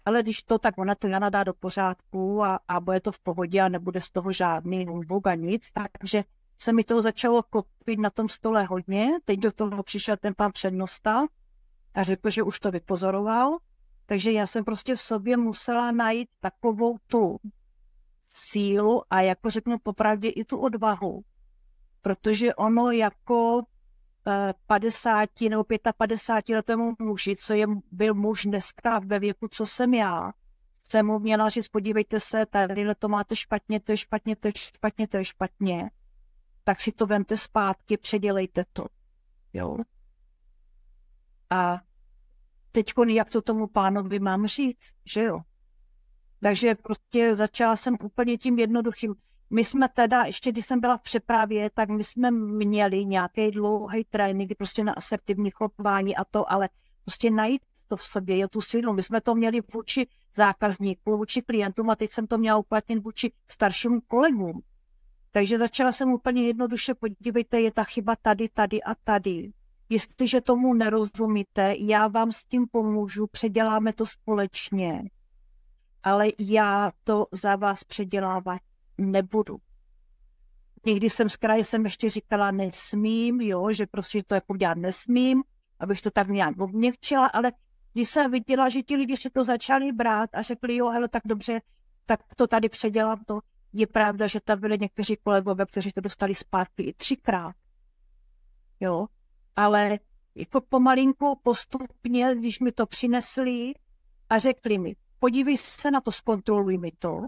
ale 0.06 0.22
když 0.22 0.42
to, 0.42 0.58
tak 0.58 0.78
ona 0.78 0.94
to 0.94 1.06
Jana 1.06 1.30
dá 1.30 1.44
do 1.44 1.54
pořádku 1.54 2.44
a, 2.44 2.60
a 2.68 2.80
bude 2.80 3.00
to 3.00 3.12
v 3.12 3.20
pohodě 3.20 3.60
a 3.60 3.68
nebude 3.68 4.00
z 4.00 4.10
toho 4.10 4.32
žádný 4.32 4.86
humbug 4.86 5.26
a 5.26 5.34
nic, 5.34 5.72
takže 5.72 6.25
se 6.58 6.72
mi 6.72 6.84
to 6.84 7.02
začalo 7.02 7.42
kopit 7.42 7.98
na 7.98 8.10
tom 8.10 8.28
stole 8.28 8.64
hodně. 8.64 9.10
Teď 9.25 9.40
do 9.40 9.52
toho 9.52 9.82
přišel 9.82 10.16
ten 10.16 10.34
pan 10.34 10.52
přednosta 10.52 11.26
a 11.94 12.02
řekl, 12.02 12.30
že 12.30 12.42
už 12.42 12.60
to 12.60 12.70
vypozoroval, 12.70 13.58
takže 14.06 14.32
já 14.32 14.46
jsem 14.46 14.64
prostě 14.64 14.96
v 14.96 15.00
sobě 15.00 15.36
musela 15.36 15.90
najít 15.92 16.28
takovou 16.40 16.96
tu 17.06 17.38
sílu 18.34 19.02
a 19.10 19.20
jako 19.20 19.50
řeknu 19.50 19.78
popravdě 19.78 20.28
i 20.28 20.44
tu 20.44 20.58
odvahu, 20.58 21.25
protože 22.02 22.54
ono 22.54 22.90
jako 22.90 23.62
50 24.66 25.40
nebo 25.40 25.64
55 25.97 26.56
letému 26.56 26.95
muži, 26.99 27.37
co 27.37 27.54
je, 27.54 27.66
byl 27.92 28.14
muž 28.14 28.42
dneska 28.45 28.99
ve 28.99 29.18
věku, 29.18 29.49
co 29.49 29.66
jsem 29.66 29.95
já, 29.95 30.33
jsem 30.90 31.06
mu 31.06 31.18
měla 31.18 31.49
říct, 31.49 31.68
podívejte 31.68 32.21
se, 32.21 32.47
tady 32.47 32.95
to 32.99 33.09
máte 33.09 33.37
špatně, 33.37 33.80
to 33.80 33.92
je 33.92 33.97
špatně, 33.97 34.37
to 34.37 34.49
je 34.49 34.52
špatně, 34.56 35.09
to 35.09 35.16
je 35.16 35.25
špatně, 35.25 35.90
tak 36.64 36.80
si 36.80 36.92
to 36.92 37.06
vemte 37.06 37.37
zpátky, 37.37 37.97
předělejte 37.97 38.64
to. 38.73 38.87
Jo? 39.52 39.76
A 41.50 41.80
teď 42.73 42.92
jak 43.09 43.30
to 43.30 43.42
tomu 43.42 43.66
pánovi 43.66 44.18
mám 44.18 44.47
říct, 44.47 44.92
že 45.04 45.23
jo? 45.23 45.40
Takže 46.40 46.75
prostě 46.75 47.37
začala 47.37 47.76
jsem 47.76 47.97
úplně 48.02 48.38
tím 48.38 48.59
jednoduchým. 48.59 49.14
My 49.50 49.64
jsme 49.64 49.88
teda, 49.88 50.22
ještě 50.22 50.52
když 50.52 50.66
jsem 50.66 50.80
byla 50.80 50.96
v 50.96 51.02
přepravě, 51.02 51.70
tak 51.70 51.88
my 51.88 52.04
jsme 52.04 52.30
měli 52.30 53.04
nějaký 53.04 53.50
dlouhý 53.50 54.04
trénink 54.04 54.54
prostě 54.58 54.84
na 54.84 54.92
asertivní 54.92 55.50
chování 55.50 56.16
a 56.16 56.24
to, 56.24 56.52
ale 56.52 56.68
prostě 57.04 57.30
najít 57.30 57.62
to 57.88 57.96
v 57.96 58.02
sobě, 58.02 58.36
je 58.36 58.48
tu 58.48 58.60
sílu. 58.60 58.92
My 58.92 59.02
jsme 59.02 59.20
to 59.20 59.34
měli 59.34 59.60
vůči 59.74 60.06
zákazníkům, 60.34 61.18
vůči 61.18 61.42
klientům 61.42 61.90
a 61.90 61.96
teď 61.96 62.10
jsem 62.10 62.26
to 62.26 62.38
měla 62.38 62.58
uplatnit 62.58 62.98
vůči 62.98 63.32
starším 63.48 64.00
kolegům. 64.08 64.62
Takže 65.32 65.58
začala 65.58 65.92
jsem 65.92 66.12
úplně 66.12 66.46
jednoduše, 66.46 66.94
podívejte, 66.94 67.60
je 67.60 67.72
ta 67.72 67.84
chyba 67.84 68.16
tady, 68.16 68.48
tady 68.48 68.82
a 68.82 68.94
tady. 68.94 69.52
Jestliže 69.88 70.40
tomu 70.40 70.74
nerozumíte, 70.74 71.74
já 71.78 72.08
vám 72.08 72.32
s 72.32 72.44
tím 72.44 72.66
pomůžu, 72.70 73.26
předěláme 73.26 73.92
to 73.92 74.06
společně. 74.06 75.02
Ale 76.02 76.26
já 76.38 76.92
to 77.04 77.26
za 77.32 77.56
vás 77.56 77.84
předělávat 77.84 78.60
nebudu. 78.98 79.56
Někdy 80.86 81.10
jsem 81.10 81.28
z 81.28 81.36
kraje 81.36 81.64
jsem 81.64 81.84
ještě 81.84 82.10
říkala 82.10 82.50
nesmím, 82.50 83.40
jo, 83.40 83.72
že 83.72 83.86
prostě 83.86 84.22
to 84.22 84.34
jako 84.34 84.56
dělat 84.56 84.78
nesmím, 84.78 85.42
abych 85.80 86.00
to 86.00 86.10
tak 86.10 86.28
nějak 86.28 86.60
obměkčila, 86.60 87.26
ale 87.26 87.52
když 87.92 88.10
jsem 88.10 88.30
viděla, 88.30 88.68
že 88.68 88.82
ti 88.82 88.96
lidi 88.96 89.16
se 89.16 89.30
to 89.30 89.44
začali 89.44 89.92
brát 89.92 90.30
a 90.32 90.42
řekli, 90.42 90.76
jo, 90.76 90.88
hele, 90.88 91.08
tak 91.08 91.22
dobře, 91.26 91.60
tak 92.06 92.20
to 92.36 92.46
tady 92.46 92.68
předělám 92.68 93.24
to. 93.26 93.40
Je 93.72 93.86
pravda, 93.86 94.26
že 94.26 94.40
tam 94.40 94.60
byli 94.60 94.78
někteří 94.78 95.16
kolegové, 95.16 95.66
kteří 95.66 95.92
to 95.92 96.00
dostali 96.00 96.34
zpátky 96.34 96.82
i 96.82 96.92
třikrát. 96.92 97.56
Jo, 98.80 99.06
ale 99.56 99.98
jako 100.34 100.60
pomalinku, 100.60 101.40
postupně, 101.42 102.34
když 102.34 102.60
mi 102.60 102.72
to 102.72 102.86
přinesli 102.86 103.72
a 104.30 104.38
řekli 104.38 104.78
mi, 104.78 104.96
podívej 105.18 105.56
se 105.56 105.90
na 105.90 106.00
to, 106.00 106.12
zkontroluj 106.12 106.78
mi 106.78 106.92
to, 106.98 107.26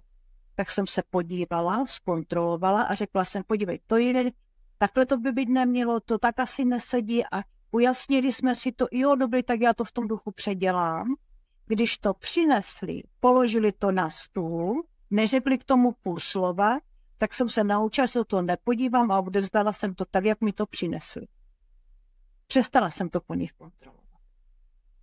tak 0.58 0.70
jsem 0.70 0.86
se 0.86 1.02
podívala, 1.10 1.86
zkontrolovala 1.86 2.82
a 2.82 2.94
řekla 2.94 3.24
jsem, 3.24 3.42
podívej, 3.46 3.80
to 3.86 3.96
je, 3.96 4.30
takhle 4.78 5.06
to 5.06 5.16
by 5.16 5.32
být 5.32 5.48
nemělo, 5.48 6.00
to 6.00 6.18
tak 6.18 6.40
asi 6.40 6.64
nesedí 6.64 7.24
a 7.24 7.42
ujasnili 7.70 8.32
jsme 8.32 8.54
si 8.54 8.72
to, 8.72 8.86
jo, 8.92 9.16
dobrý, 9.16 9.42
tak 9.42 9.60
já 9.60 9.74
to 9.74 9.84
v 9.84 9.92
tom 9.92 10.08
duchu 10.08 10.30
předělám. 10.30 11.14
když 11.66 11.98
to 11.98 12.14
přinesli, 12.14 13.02
položili 13.20 13.72
to 13.72 13.92
na 13.92 14.10
stůl, 14.10 14.82
neřekli 15.10 15.58
k 15.58 15.64
tomu 15.64 15.92
půl 16.02 16.18
slova, 16.20 16.78
tak 17.18 17.34
jsem 17.34 17.48
se 17.48 17.64
naučila, 17.64 18.06
že 18.06 18.24
to 18.26 18.42
nepodívám 18.42 19.12
a 19.12 19.20
odevzdala 19.20 19.72
jsem 19.72 19.94
to 19.94 20.04
tak, 20.04 20.24
jak 20.24 20.40
mi 20.40 20.52
to 20.52 20.66
přinesli. 20.66 21.26
Přestala 22.46 22.90
jsem 22.90 23.08
to 23.08 23.20
po 23.20 23.34
nich 23.34 23.52
kontrolovat. 23.52 24.20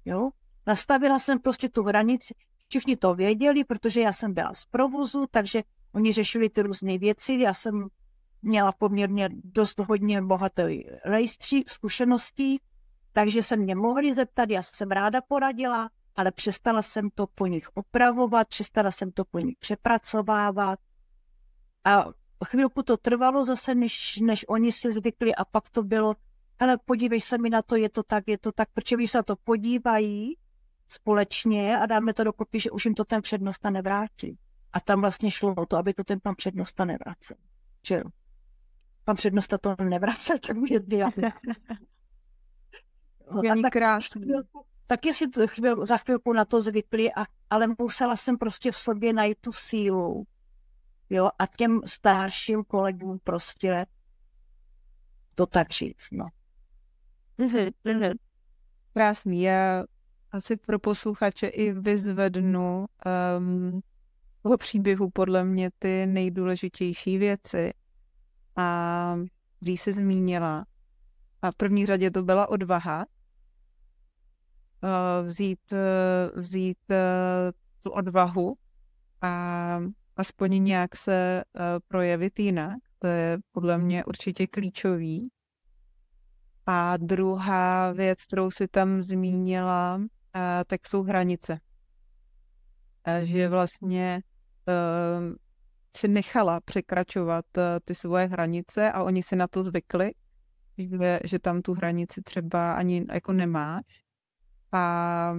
Jo? 0.05 0.29
Nastavila 0.67 1.19
jsem 1.19 1.39
prostě 1.39 1.69
tu 1.69 1.83
hranici. 1.83 2.35
Všichni 2.75 2.96
to 2.96 3.15
věděli, 3.15 3.63
protože 3.63 4.01
já 4.01 4.13
jsem 4.13 4.34
byla 4.34 4.53
z 4.53 4.65
provozu, 4.65 5.25
takže 5.32 5.63
oni 5.94 6.12
řešili 6.12 6.50
ty 6.50 6.62
různé 6.62 6.98
věci. 6.98 7.34
Já 7.34 7.53
jsem 7.53 7.88
měla 8.41 8.72
poměrně 8.72 9.29
dost 9.44 9.79
hodně 9.79 10.22
bohatý 10.22 10.84
rejstřík 11.05 11.70
zkušeností, 11.70 12.62
takže 13.13 13.44
se 13.44 13.55
mě 13.55 13.75
mohli 13.75 14.13
zeptat, 14.13 14.50
já 14.50 14.63
jsem 14.63 14.91
ráda 14.91 15.22
poradila, 15.22 15.89
ale 16.15 16.32
přestala 16.32 16.82
jsem 16.82 17.10
to 17.10 17.27
po 17.27 17.46
nich 17.48 17.70
opravovat, 17.74 18.48
přestala 18.48 18.91
jsem 18.91 19.12
to 19.12 19.25
po 19.25 19.39
nich 19.39 19.55
přepracovávat. 19.60 20.79
A 21.86 22.05
chvilku 22.46 22.84
to 22.84 22.98
trvalo 22.98 23.46
zase, 23.46 23.75
než, 23.75 24.17
než 24.17 24.46
oni 24.48 24.72
si 24.72 24.91
zvykli 24.91 25.36
a 25.36 25.46
pak 25.46 25.70
to 25.70 25.84
bylo, 25.84 26.15
ale 26.60 26.77
podívej 26.86 27.22
se 27.22 27.38
mi 27.38 27.50
na 27.50 27.62
to, 27.62 27.75
je 27.75 27.89
to 27.89 28.03
tak, 28.03 28.24
je 28.27 28.38
to 28.38 28.51
tak, 28.51 28.70
protože 28.74 28.96
když 28.96 29.12
se 29.12 29.17
na 29.17 29.24
to 29.24 29.36
podívají 29.36 30.36
společně 30.88 31.77
a 31.77 31.86
dáme 31.86 32.13
to 32.13 32.24
dokopy, 32.24 32.60
že 32.60 32.72
už 32.72 32.86
jim 32.86 32.94
to 32.94 33.06
ten 33.06 33.22
přednosta 33.22 33.70
nevrátí. 33.70 34.38
A 34.74 34.80
tam 34.80 35.01
vlastně 35.01 35.32
šlo 35.32 35.54
o 35.56 35.65
to, 35.65 35.77
aby 35.77 35.94
to 35.94 36.04
ten 36.04 36.20
pan 36.20 36.36
přednosta 36.36 36.86
nevracel. 36.86 37.38
Že 37.88 37.96
jo? 37.96 38.04
Pan 39.04 39.15
přednosta 39.15 39.58
to 39.58 39.75
nevracel, 39.84 40.38
tak 40.48 40.58
bude 40.58 40.80
dělat. 40.80 41.13
Skvělý, 43.38 43.62
tak, 43.62 43.74
krásný. 43.74 44.27
Taky 44.88 45.13
si 45.13 45.25
chvíl, 45.46 45.86
za 45.86 45.98
chvilku 45.98 46.34
na 46.34 46.46
to 46.46 46.62
zvykli, 46.62 47.13
a, 47.13 47.25
ale 47.50 47.68
musela 47.80 48.15
jsem 48.15 48.38
prostě 48.38 48.72
v 48.72 48.77
sobě 48.77 49.13
najít 49.13 49.38
tu 49.42 49.51
sílu. 49.54 50.27
Jo, 51.10 51.30
a 51.39 51.48
těm 51.48 51.82
starším 51.86 52.63
kolegům 52.63 53.20
prostě 53.24 53.86
to 55.36 55.46
tak 55.46 55.72
říct, 55.72 56.08
no. 56.12 56.27
Krásný. 58.94 59.42
Já 59.42 59.84
asi 60.36 60.58
pro 60.58 60.80
posluchače 60.80 61.48
i 61.48 61.72
vyzvednu 61.72 62.86
um, 63.38 63.82
toho 64.42 64.58
příběhu 64.58 65.10
podle 65.10 65.44
mě 65.44 65.70
ty 65.80 66.06
nejdůležitější 66.06 67.18
věci. 67.18 67.74
A 68.56 69.15
když 69.60 69.82
se 69.82 69.94
zmínila, 69.94 70.65
a 71.42 71.51
v 71.51 71.56
první 71.56 71.86
řadě 71.86 72.12
to 72.12 72.24
byla 72.24 72.50
odvaha, 72.50 73.06
uh, 74.84 75.27
vzít, 75.27 75.60
uh, 75.72 76.42
vzít 76.42 76.77
uh, 76.89 76.96
tu 77.84 77.92
odvahu 77.92 78.56
a 79.22 79.80
aspoň 80.18 80.63
nějak 80.63 80.96
se 80.96 81.44
projevit 81.88 82.39
jinak. 82.39 82.77
To 83.00 83.08
je 83.08 83.38
podle 83.51 83.77
mě 83.77 84.06
určitě 84.06 84.48
klíčový. 84.48 85.30
A 86.65 86.98
druhá 86.98 87.92
věc, 87.92 88.24
kterou 88.24 88.51
si 88.51 88.68
tam 88.68 89.01
zmínila, 89.01 90.01
tak 90.68 90.88
jsou 90.88 91.04
hranice. 91.04 91.60
Že 93.22 93.50
vlastně 93.50 94.22
si 95.98 96.08
nechala 96.08 96.60
překračovat 96.60 97.46
ty 97.86 97.96
svoje 97.96 98.25
hranice 98.25 98.92
a 98.92 99.04
oni 99.04 99.24
si 99.24 99.36
na 99.36 99.48
to 99.48 99.63
zvykli, 99.63 100.12
že, 100.77 101.20
že 101.24 101.40
tam 101.40 101.62
tu 101.62 101.74
hranici 101.74 102.22
třeba 102.22 102.74
ani 102.74 103.05
jako 103.14 103.33
nemáš. 103.33 103.83
A 104.72 105.33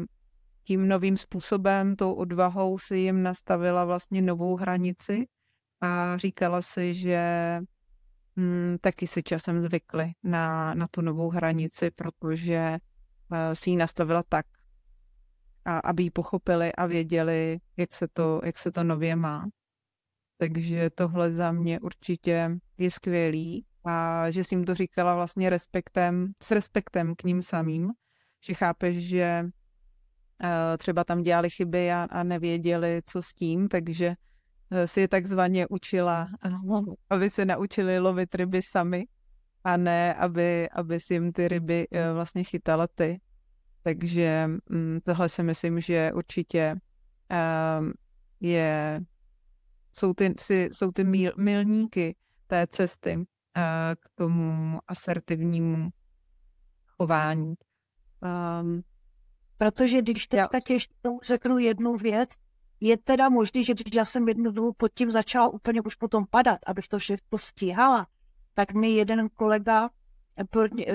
tím 0.65 0.89
novým 0.89 1.17
způsobem, 1.17 1.97
tou 1.97 2.13
odvahou 2.13 2.79
si 2.79 2.97
jim 2.97 3.23
nastavila 3.23 3.85
vlastně 3.85 4.23
novou 4.23 4.57
hranici 4.57 5.27
a 5.81 6.17
říkala 6.17 6.63
si, 6.63 6.95
že 6.95 7.21
hm, 8.37 8.77
taky 8.81 9.07
si 9.07 9.23
časem 9.23 9.63
zvykli 9.63 10.13
na, 10.23 10.75
na 10.75 10.87
tu 10.89 11.01
novou 11.01 11.31
hranici, 11.31 11.91
protože 11.91 12.77
uh, 13.31 13.39
si 13.53 13.71
ji 13.71 13.77
nastavila 13.77 14.23
tak, 14.29 14.47
a, 15.67 15.79
aby 15.79 16.03
ji 16.03 16.11
pochopili 16.11 16.73
a 16.73 16.87
věděli, 16.87 17.59
jak 17.77 17.93
se 17.93 18.09
to, 18.13 18.41
jak 18.45 18.59
se 18.59 18.73
to 18.73 18.85
nově 18.85 19.17
má. 19.17 19.47
Takže 20.39 20.91
tohle 20.91 21.31
za 21.33 21.53
mě 21.53 21.81
určitě 21.81 22.51
je 22.79 22.91
skvělý 22.91 23.67
a 23.85 24.31
že 24.31 24.45
jsi 24.45 24.55
jim 24.55 24.65
to 24.65 24.75
říkala 24.75 25.15
vlastně 25.15 25.51
respektem, 25.51 26.33
s 26.43 26.51
respektem 26.51 27.15
k 27.17 27.23
ním 27.25 27.43
samým, 27.43 27.91
že 28.45 28.55
chápeš, 28.55 29.09
že 29.09 29.43
uh, 29.45 30.49
třeba 30.79 31.05
tam 31.05 31.23
dělali 31.23 31.51
chyby 31.51 31.93
a, 31.93 32.07
a 32.11 32.23
nevěděli, 32.23 33.03
co 33.07 33.23
s 33.23 33.35
tím, 33.35 33.69
takže 33.69 34.09
uh, 34.09 34.79
si 34.85 35.01
je 35.01 35.09
takzvaně 35.09 35.67
učila, 35.67 36.29
aby 37.11 37.31
se 37.31 37.45
naučili 37.45 37.99
lovit 37.99 38.35
ryby 38.35 38.63
sami 38.63 39.05
a 39.65 39.77
ne, 39.77 40.15
aby, 40.15 40.69
aby 40.69 41.01
si 41.01 41.15
jim 41.15 41.33
ty 41.33 41.49
ryby 41.49 41.89
uh, 41.89 41.99
vlastně 42.15 42.45
chytala 42.45 42.87
ty. 42.95 43.21
Takže 43.87 44.51
um, 44.71 45.01
tohle 45.05 45.29
si 45.29 45.43
myslím, 45.43 45.81
že 45.81 46.13
určitě 46.15 46.77
um, 47.81 47.93
je, 48.41 49.01
jsou 49.93 50.15
ty, 50.15 50.35
jsou 50.73 50.93
ty 50.93 51.05
mil, 51.05 51.33
milníky 51.37 52.17
té 52.47 52.67
cesty 52.67 53.17
uh, 53.17 53.23
k 54.01 54.09
tomu 54.15 54.79
asertivnímu 54.89 55.91
chování. 56.87 57.55
Um, 58.61 58.83
Protože 59.59 60.03
když 60.03 60.27
teďka 60.27 60.61
ještě 60.71 60.95
řeknu 61.23 61.59
jednu 61.59 61.97
věc, 61.97 62.31
je 62.81 62.97
teda 62.97 63.29
možný, 63.29 63.65
že 63.65 63.75
když 63.75 63.95
já 63.95 64.05
jsem 64.05 64.29
jednu 64.29 64.51
dobu 64.51 64.73
pod 64.73 64.93
tím 64.95 65.11
začala 65.11 65.49
úplně 65.49 65.81
už 65.83 65.95
potom 65.95 66.25
padat, 66.31 66.59
abych 66.67 66.89
to 66.89 66.99
všechno 66.99 67.39
stíhala, 67.39 68.07
tak 68.55 68.75
mi 68.75 68.91
jeden 68.91 69.29
kolega 69.29 69.91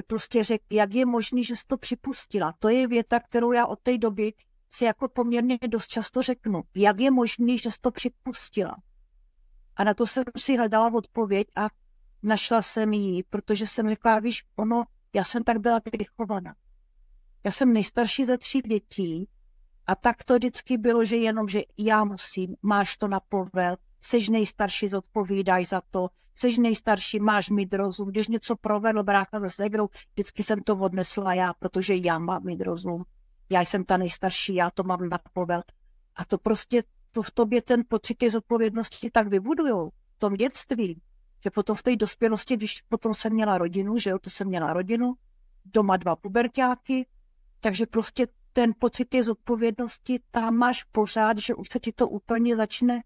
prostě 0.08 0.44
řekl, 0.44 0.66
jak 0.70 0.94
je 0.94 1.06
možný, 1.06 1.44
že 1.44 1.56
jsi 1.56 1.64
to 1.68 1.78
připustila. 1.78 2.54
To 2.60 2.70
je 2.70 2.88
věta, 2.88 3.20
kterou 3.20 3.52
já 3.52 3.66
od 3.66 3.80
té 3.80 3.98
doby 3.98 4.34
si 4.70 4.86
jako 4.86 5.10
poměrně 5.10 5.58
dost 5.68 5.88
často 5.88 6.22
řeknu. 6.22 6.64
Jak 6.76 7.00
je 7.00 7.12
možný, 7.12 7.58
že 7.58 7.72
jsi 7.72 7.78
to 7.82 7.92
připustila? 7.92 8.78
A 9.76 9.84
na 9.84 9.94
to 9.94 10.08
jsem 10.08 10.24
si 10.38 10.58
hledala 10.58 10.94
odpověď 10.94 11.48
a 11.56 11.68
našla 12.24 12.62
jsem 12.62 12.94
ji, 12.94 13.24
protože 13.24 13.68
jsem 13.68 13.90
řekla, 13.90 14.20
víš, 14.20 14.44
ono, 14.56 14.84
já 15.14 15.24
jsem 15.24 15.44
tak 15.44 15.58
byla 15.58 15.82
vychovaná. 16.00 16.56
Já 17.44 17.52
jsem 17.52 17.74
nejstarší 17.74 18.26
ze 18.26 18.38
tří 18.38 18.62
dětí 18.62 19.30
a 19.88 19.96
tak 19.96 20.24
to 20.24 20.34
vždycky 20.34 20.78
bylo, 20.78 21.06
že 21.06 21.18
jenom, 21.18 21.48
že 21.48 21.62
já 21.78 22.04
musím, 22.04 22.56
máš 22.62 22.98
to 22.98 23.08
na 23.08 23.20
povel, 23.20 23.76
seš 24.02 24.30
nejstarší, 24.30 24.88
zodpovídaj 24.88 25.66
za 25.66 25.82
to, 25.92 26.10
seš 26.36 26.58
nejstarší, 26.58 27.20
máš 27.20 27.50
mít 27.50 27.74
rozum, 27.74 28.10
když 28.10 28.28
něco 28.28 28.56
provedl 28.56 29.04
brácha 29.04 29.40
se 29.40 29.50
segrou, 29.50 29.90
vždycky 30.14 30.44
jsem 30.44 30.64
to 30.64 30.78
odnesla 30.78 31.34
já, 31.34 31.54
protože 31.54 31.96
já 31.96 32.20
mám 32.20 32.44
mít 32.44 32.62
rozum. 32.62 33.04
Já 33.50 33.62
jsem 33.62 33.84
ta 33.84 33.98
nejstarší, 33.98 34.56
já 34.56 34.72
to 34.72 34.84
mám 34.84 35.10
na 35.10 35.20
povel. 35.34 35.64
A 36.16 36.26
to 36.26 36.38
prostě, 36.38 36.84
to 37.12 37.22
v 37.22 37.32
tobě 37.32 37.62
ten 37.62 37.84
pocit 37.88 38.16
té 38.16 38.30
zodpovědnosti 38.30 39.12
tak 39.12 39.28
vybudujou 39.28 39.90
v 39.90 40.20
tom 40.20 40.34
dětství, 40.34 41.02
že 41.44 41.50
potom 41.50 41.76
v 41.76 41.84
té 41.84 41.96
dospělosti, 41.96 42.58
když 42.58 42.82
potom 42.82 43.14
jsem 43.14 43.34
měla 43.34 43.58
rodinu, 43.58 43.98
že 43.98 44.10
jo, 44.10 44.20
to 44.20 44.30
jsem 44.30 44.48
měla 44.48 44.74
rodinu, 44.74 45.14
doma 45.66 45.98
dva 45.98 46.16
pubertáky, 46.16 47.08
takže 47.60 47.86
prostě 47.86 48.28
ten 48.54 48.74
pocit 48.80 49.06
té 49.06 49.24
zodpovědnosti 49.24 50.20
tam 50.32 50.56
máš 50.56 50.84
pořád, 50.84 51.38
že 51.38 51.56
už 51.56 51.70
se 51.72 51.80
ti 51.80 51.92
to 51.92 52.08
úplně 52.08 52.56
začne 52.56 53.02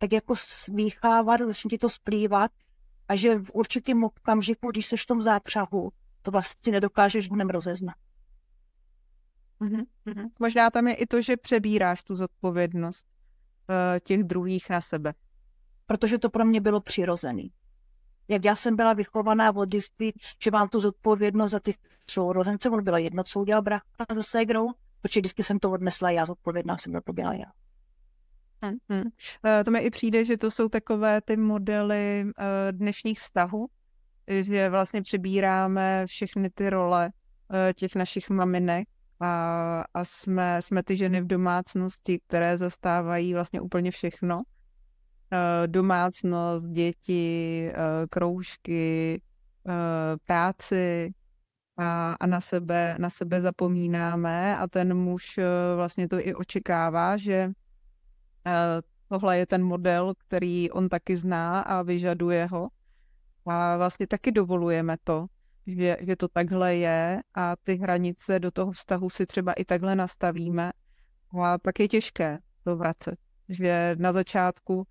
tak 0.00 0.12
jako 0.12 0.36
smíchávat, 0.36 1.40
začne 1.40 1.68
ti 1.68 1.78
to 1.78 1.88
splývat 1.88 2.50
a 3.08 3.16
že 3.16 3.38
v 3.38 3.50
určitém 3.54 4.04
okamžiku, 4.04 4.70
když 4.70 4.86
seš 4.86 5.02
v 5.02 5.06
tom 5.06 5.22
zápřahu, 5.22 5.92
to 6.22 6.30
vlastně 6.30 6.72
nedokážeš 6.72 7.30
v 7.30 7.32
něm 7.32 7.48
rozeznat. 7.48 7.96
Mm-hmm. 9.60 10.30
Možná 10.38 10.70
tam 10.70 10.88
je 10.88 10.94
i 10.94 11.06
to, 11.06 11.20
že 11.20 11.36
přebíráš 11.36 12.02
tu 12.02 12.14
zodpovědnost 12.14 13.06
uh, 13.06 13.98
těch 14.04 14.24
druhých 14.24 14.70
na 14.70 14.80
sebe. 14.80 15.14
Protože 15.86 16.18
to 16.18 16.30
pro 16.30 16.44
mě 16.44 16.60
bylo 16.60 16.80
přirozený 16.80 17.52
jak 18.30 18.44
já 18.44 18.56
jsem 18.56 18.76
byla 18.76 18.92
vychovaná 18.92 19.56
od 19.56 19.68
dětství, 19.68 20.12
že 20.42 20.50
mám 20.50 20.68
tu 20.68 20.80
zodpovědnost 20.80 21.50
za 21.50 21.60
ty 21.60 21.74
sourozence, 22.10 22.70
on 22.70 22.84
byla 22.84 22.98
jedno, 22.98 23.24
co 23.24 23.40
udělal 23.40 23.62
brácha 23.62 23.84
se 24.14 24.22
ségrou, 24.22 24.70
protože 25.00 25.20
vždycky 25.20 25.42
jsem 25.42 25.58
to 25.58 25.70
odnesla 25.70 26.10
já, 26.10 26.26
zodpovědná 26.26 26.78
jsem 26.78 27.00
to 27.04 27.12
byla 27.12 27.34
já. 27.34 27.52
Hmm. 28.62 29.02
To 29.64 29.70
mi 29.70 29.78
i 29.78 29.90
přijde, 29.90 30.24
že 30.24 30.36
to 30.36 30.50
jsou 30.50 30.68
takové 30.68 31.20
ty 31.20 31.36
modely 31.36 32.24
uh, 32.24 32.32
dnešních 32.70 33.20
vztahů, 33.20 33.68
že 34.40 34.68
vlastně 34.68 35.02
přebíráme 35.02 36.06
všechny 36.06 36.50
ty 36.50 36.70
role 36.70 37.10
uh, 37.48 37.56
těch 37.74 37.94
našich 37.94 38.30
maminek 38.30 38.88
a, 39.20 39.84
a 39.94 40.04
jsme, 40.04 40.62
jsme 40.62 40.82
ty 40.82 40.96
ženy 40.96 41.20
v 41.20 41.26
domácnosti, 41.26 42.20
které 42.26 42.58
zastávají 42.58 43.34
vlastně 43.34 43.60
úplně 43.60 43.90
všechno 43.90 44.42
Eh, 45.32 45.68
domácnost, 45.68 46.66
děti, 46.66 47.70
eh, 47.72 48.06
kroužky, 48.10 49.22
eh, 49.68 50.16
práci 50.24 51.14
a, 51.76 52.16
a 52.20 52.26
na, 52.26 52.40
sebe, 52.40 52.96
na 52.98 53.10
sebe 53.10 53.40
zapomínáme 53.40 54.58
a 54.58 54.68
ten 54.68 54.94
muž 54.94 55.38
eh, 55.38 55.44
vlastně 55.76 56.08
to 56.08 56.26
i 56.26 56.34
očekává, 56.34 57.16
že 57.16 57.32
eh, 57.32 57.52
tohle 59.08 59.38
je 59.38 59.46
ten 59.46 59.62
model, 59.62 60.14
který 60.18 60.70
on 60.70 60.88
taky 60.88 61.16
zná 61.16 61.60
a 61.60 61.82
vyžaduje 61.82 62.46
ho. 62.46 62.68
A 63.46 63.76
vlastně 63.76 64.06
taky 64.06 64.32
dovolujeme 64.32 64.96
to, 65.04 65.26
že, 65.66 65.96
že 66.00 66.16
to 66.16 66.28
takhle 66.28 66.76
je 66.76 67.22
a 67.34 67.56
ty 67.56 67.74
hranice 67.74 68.38
do 68.38 68.50
toho 68.50 68.72
vztahu 68.72 69.10
si 69.10 69.26
třeba 69.26 69.52
i 69.52 69.64
takhle 69.64 69.96
nastavíme. 69.96 70.72
A 71.42 71.58
pak 71.58 71.80
je 71.80 71.88
těžké 71.88 72.38
to 72.64 72.76
vracet. 72.76 73.14
Že 73.48 73.96
na 73.98 74.12
začátku 74.12 74.86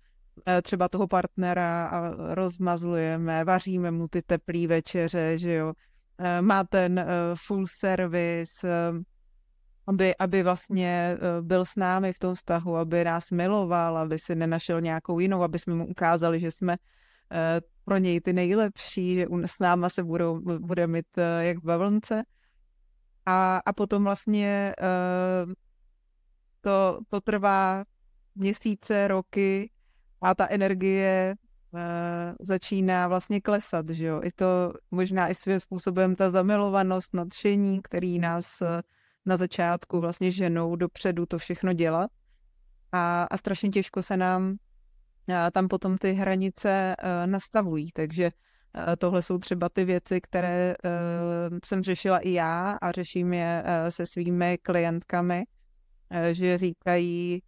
eh, 0.46 0.62
třeba 0.62 0.88
toho 0.88 1.06
partnera 1.06 1.90
rozmazlujeme, 2.34 3.44
vaříme 3.44 3.90
mu 3.90 4.08
ty 4.08 4.22
teplé 4.22 4.66
večeře, 4.66 5.38
že 5.38 5.54
jo, 5.54 5.72
Eh, 6.22 6.42
má 6.42 6.64
ten 6.64 6.98
eh, 6.98 7.06
full 7.34 7.66
service, 7.66 8.68
aby, 9.90 10.16
aby 10.16 10.42
vlastně 10.42 11.18
byl 11.40 11.64
s 11.64 11.76
námi 11.76 12.12
v 12.12 12.18
tom 12.18 12.34
vztahu, 12.34 12.76
aby 12.76 13.04
nás 13.04 13.30
miloval, 13.30 13.98
aby 13.98 14.18
si 14.18 14.34
nenašel 14.34 14.80
nějakou 14.80 15.18
jinou, 15.18 15.42
aby 15.42 15.58
jsme 15.58 15.74
mu 15.74 15.86
ukázali, 15.86 16.40
že 16.40 16.50
jsme 16.50 16.76
pro 17.84 17.96
něj 17.96 18.20
ty 18.20 18.32
nejlepší, 18.32 19.14
že 19.14 19.26
s 19.46 19.58
náma 19.58 19.88
se 19.88 20.02
budou, 20.02 20.40
bude 20.58 20.86
mít 20.86 21.06
jak 21.40 21.58
v 21.58 21.64
bavlnce. 21.64 22.22
A, 23.26 23.60
a 23.66 23.72
potom 23.72 24.04
vlastně 24.04 24.74
to, 26.60 26.98
to 27.08 27.20
trvá 27.20 27.84
měsíce, 28.34 29.08
roky 29.08 29.70
a 30.22 30.34
ta 30.34 30.46
energie 30.50 31.34
začíná 32.40 33.08
vlastně 33.08 33.40
klesat, 33.40 33.90
že 33.90 34.06
jo. 34.06 34.20
I 34.24 34.32
to 34.32 34.72
možná 34.90 35.28
i 35.28 35.34
svým 35.34 35.60
způsobem 35.60 36.16
ta 36.16 36.30
zamilovanost, 36.30 37.14
nadšení, 37.14 37.82
který 37.82 38.18
nás 38.18 38.62
na 39.26 39.36
začátku 39.36 40.00
vlastně 40.00 40.30
ženou 40.30 40.76
dopředu 40.76 41.26
to 41.26 41.38
všechno 41.38 41.72
dělat. 41.72 42.10
A, 42.92 43.22
a 43.30 43.36
strašně 43.36 43.68
těžko 43.68 44.02
se 44.02 44.16
nám 44.16 44.50
uh, 44.50 45.34
tam 45.52 45.68
potom 45.68 45.98
ty 45.98 46.12
hranice 46.12 46.96
uh, 46.98 47.30
nastavují, 47.30 47.90
takže 47.92 48.24
uh, 48.24 48.96
tohle 48.98 49.22
jsou 49.22 49.38
třeba 49.38 49.68
ty 49.68 49.84
věci, 49.84 50.20
které 50.20 50.74
uh, 50.84 51.58
jsem 51.64 51.82
řešila 51.82 52.18
i 52.18 52.32
já 52.32 52.78
a 52.82 52.92
řeším 52.92 53.32
je 53.32 53.64
se 53.88 54.06
svými 54.06 54.58
klientkami, 54.62 55.44
že 56.32 56.58
říkají, 56.58 57.42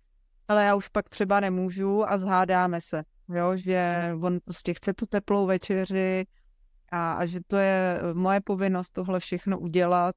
ale 0.48 0.64
já 0.64 0.74
už 0.74 0.88
pak 0.88 1.08
třeba 1.08 1.40
nemůžu 1.40 2.10
a 2.10 2.18
zhádáme 2.18 2.80
se. 2.80 3.02
Jo, 3.28 3.56
že 3.56 4.10
on 4.22 4.38
prostě 4.44 4.74
chce 4.74 4.92
tu 4.94 5.06
teplou 5.06 5.46
večeři 5.46 6.24
a, 6.92 7.12
a 7.12 7.26
že 7.26 7.40
to 7.46 7.56
je 7.56 8.00
moje 8.12 8.40
povinnost 8.40 8.90
tohle 8.90 9.20
všechno 9.20 9.58
udělat 9.58 10.14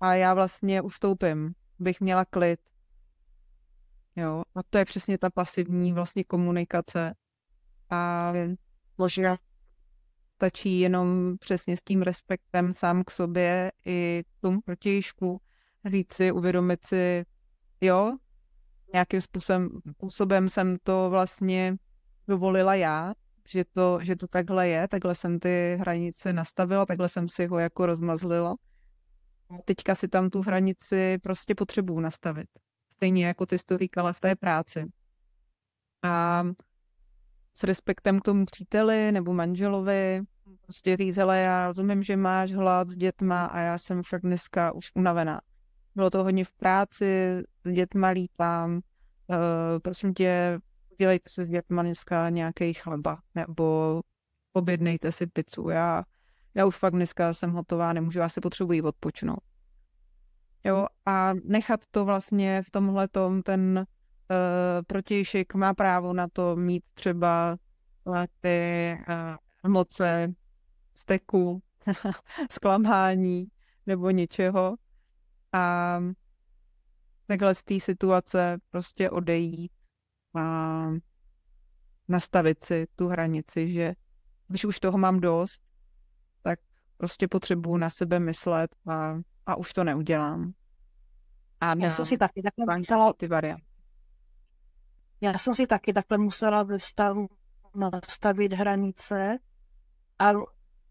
a 0.00 0.14
já 0.14 0.34
vlastně 0.34 0.82
ustoupím, 0.82 1.54
bych 1.78 2.00
měla 2.00 2.24
klid. 2.24 2.60
Jo, 4.16 4.42
a 4.54 4.62
to 4.70 4.78
je 4.78 4.84
přesně 4.84 5.18
ta 5.18 5.30
pasivní 5.30 5.92
vlastně 5.92 6.24
komunikace. 6.24 7.14
A 7.90 8.32
možná 8.98 9.36
stačí 10.34 10.80
jenom 10.80 11.36
přesně 11.38 11.76
s 11.76 11.80
tím 11.82 12.02
respektem 12.02 12.72
sám 12.72 13.04
k 13.04 13.10
sobě 13.10 13.72
i 13.84 14.22
k 14.26 14.40
tomu 14.40 14.60
protějšku 14.60 15.40
říct 15.86 16.12
si, 16.12 16.32
uvědomit 16.32 16.86
si, 16.86 17.24
jo, 17.80 18.16
nějakým 18.92 19.20
způsobem, 19.20 19.70
způsobem 19.90 20.48
jsem 20.48 20.76
to 20.82 21.10
vlastně 21.10 21.76
dovolila 22.28 22.74
já, 22.74 23.14
že 23.48 23.64
to, 23.64 23.98
že 24.02 24.16
to 24.16 24.26
takhle 24.26 24.68
je, 24.68 24.88
takhle 24.88 25.14
jsem 25.14 25.38
ty 25.38 25.76
hranice 25.80 26.32
nastavila, 26.32 26.86
takhle 26.86 27.08
jsem 27.08 27.28
si 27.28 27.46
ho 27.46 27.58
jako 27.58 27.86
rozmazlila. 27.86 28.56
Teďka 29.64 29.94
si 29.94 30.08
tam 30.08 30.30
tu 30.30 30.42
hranici 30.42 31.18
prostě 31.22 31.54
potřebuju 31.54 32.00
nastavit. 32.00 32.48
Stejně 32.92 33.26
jako 33.26 33.46
ty 33.46 33.58
jsi 33.58 33.64
to 33.64 33.78
říkala 33.78 34.12
v 34.12 34.20
té 34.20 34.36
práci. 34.36 34.86
A 36.02 36.44
s 37.54 37.64
respektem 37.64 38.20
k 38.20 38.24
tomu 38.24 38.44
příteli 38.44 39.12
nebo 39.12 39.34
manželovi 39.34 40.22
prostě 40.60 40.96
říct, 40.96 41.16
hele, 41.16 41.40
já 41.40 41.66
rozumím, 41.66 42.02
že 42.02 42.16
máš 42.16 42.52
hlad 42.52 42.90
s 42.90 42.96
dětma 42.96 43.44
a 43.44 43.60
já 43.60 43.78
jsem 43.78 44.02
fakt 44.02 44.22
dneska 44.22 44.72
už 44.72 44.90
unavená. 44.94 45.40
Bylo 45.94 46.10
to 46.10 46.24
hodně 46.24 46.44
v 46.44 46.52
práci, 46.52 47.42
s 47.64 47.72
dětma 47.72 48.08
lítám, 48.08 48.72
uh, 48.74 49.36
prosím 49.82 50.14
tě, 50.14 50.58
udělejte 50.92 51.30
si 51.30 51.44
s 51.44 51.48
dětma 51.48 51.82
dneska 51.82 52.28
nějaký 52.28 52.74
chleba, 52.74 53.18
nebo 53.34 54.00
objednejte 54.52 55.12
si 55.12 55.26
pizzu. 55.26 55.68
Já, 55.68 56.04
já 56.54 56.66
už 56.66 56.76
fakt 56.76 56.92
dneska 56.92 57.34
jsem 57.34 57.52
hotová, 57.52 57.92
nemůžu, 57.92 58.18
já 58.18 58.28
si 58.28 58.40
potřebuji 58.40 58.82
odpočnout. 58.82 59.40
Jo, 60.64 60.86
a 61.06 61.32
nechat 61.44 61.80
to 61.90 62.04
vlastně 62.04 62.62
v 62.62 62.70
tomhle 62.70 63.08
tom, 63.08 63.42
ten 63.42 63.78
uh, 63.78 64.36
protějšek 64.86 65.54
má 65.54 65.74
právo 65.74 66.12
na 66.12 66.28
to 66.28 66.56
mít 66.56 66.84
třeba 66.94 67.56
ty 68.40 68.96
uh, 69.08 69.36
emoce, 69.64 70.34
steku, 70.94 71.62
zklamání 72.50 73.46
nebo 73.86 74.10
něčeho. 74.10 74.76
A 75.52 76.00
takhle 77.26 77.54
z 77.54 77.64
té 77.64 77.80
situace 77.80 78.58
prostě 78.70 79.10
odejít 79.10 79.72
a 80.34 80.86
nastavit 82.08 82.64
si 82.64 82.86
tu 82.96 83.08
hranici, 83.08 83.72
že 83.72 83.94
když 84.48 84.64
už 84.64 84.80
toho 84.80 84.98
mám 84.98 85.20
dost, 85.20 85.62
prostě 87.00 87.28
potřebuju 87.28 87.76
na 87.76 87.90
sebe 87.90 88.20
myslet 88.20 88.70
a, 88.88 89.14
a 89.46 89.56
už 89.56 89.72
to 89.72 89.84
neudělám. 89.84 90.52
A 91.60 91.74
já 91.74 91.90
jsem 91.90 92.04
si 92.04 92.18
taky 92.18 92.42
takhle 92.42 92.78
musela... 92.78 93.12
Ty 93.12 93.28
varianty. 93.28 93.64
Já 95.20 95.38
jsem 95.38 95.54
si 95.54 95.66
taky 95.66 95.92
takhle 95.92 96.18
musela 96.18 96.62
ve 96.62 96.80
stavu 96.80 97.28
nastavit 97.74 98.52
hranice 98.52 99.38
a 100.18 100.32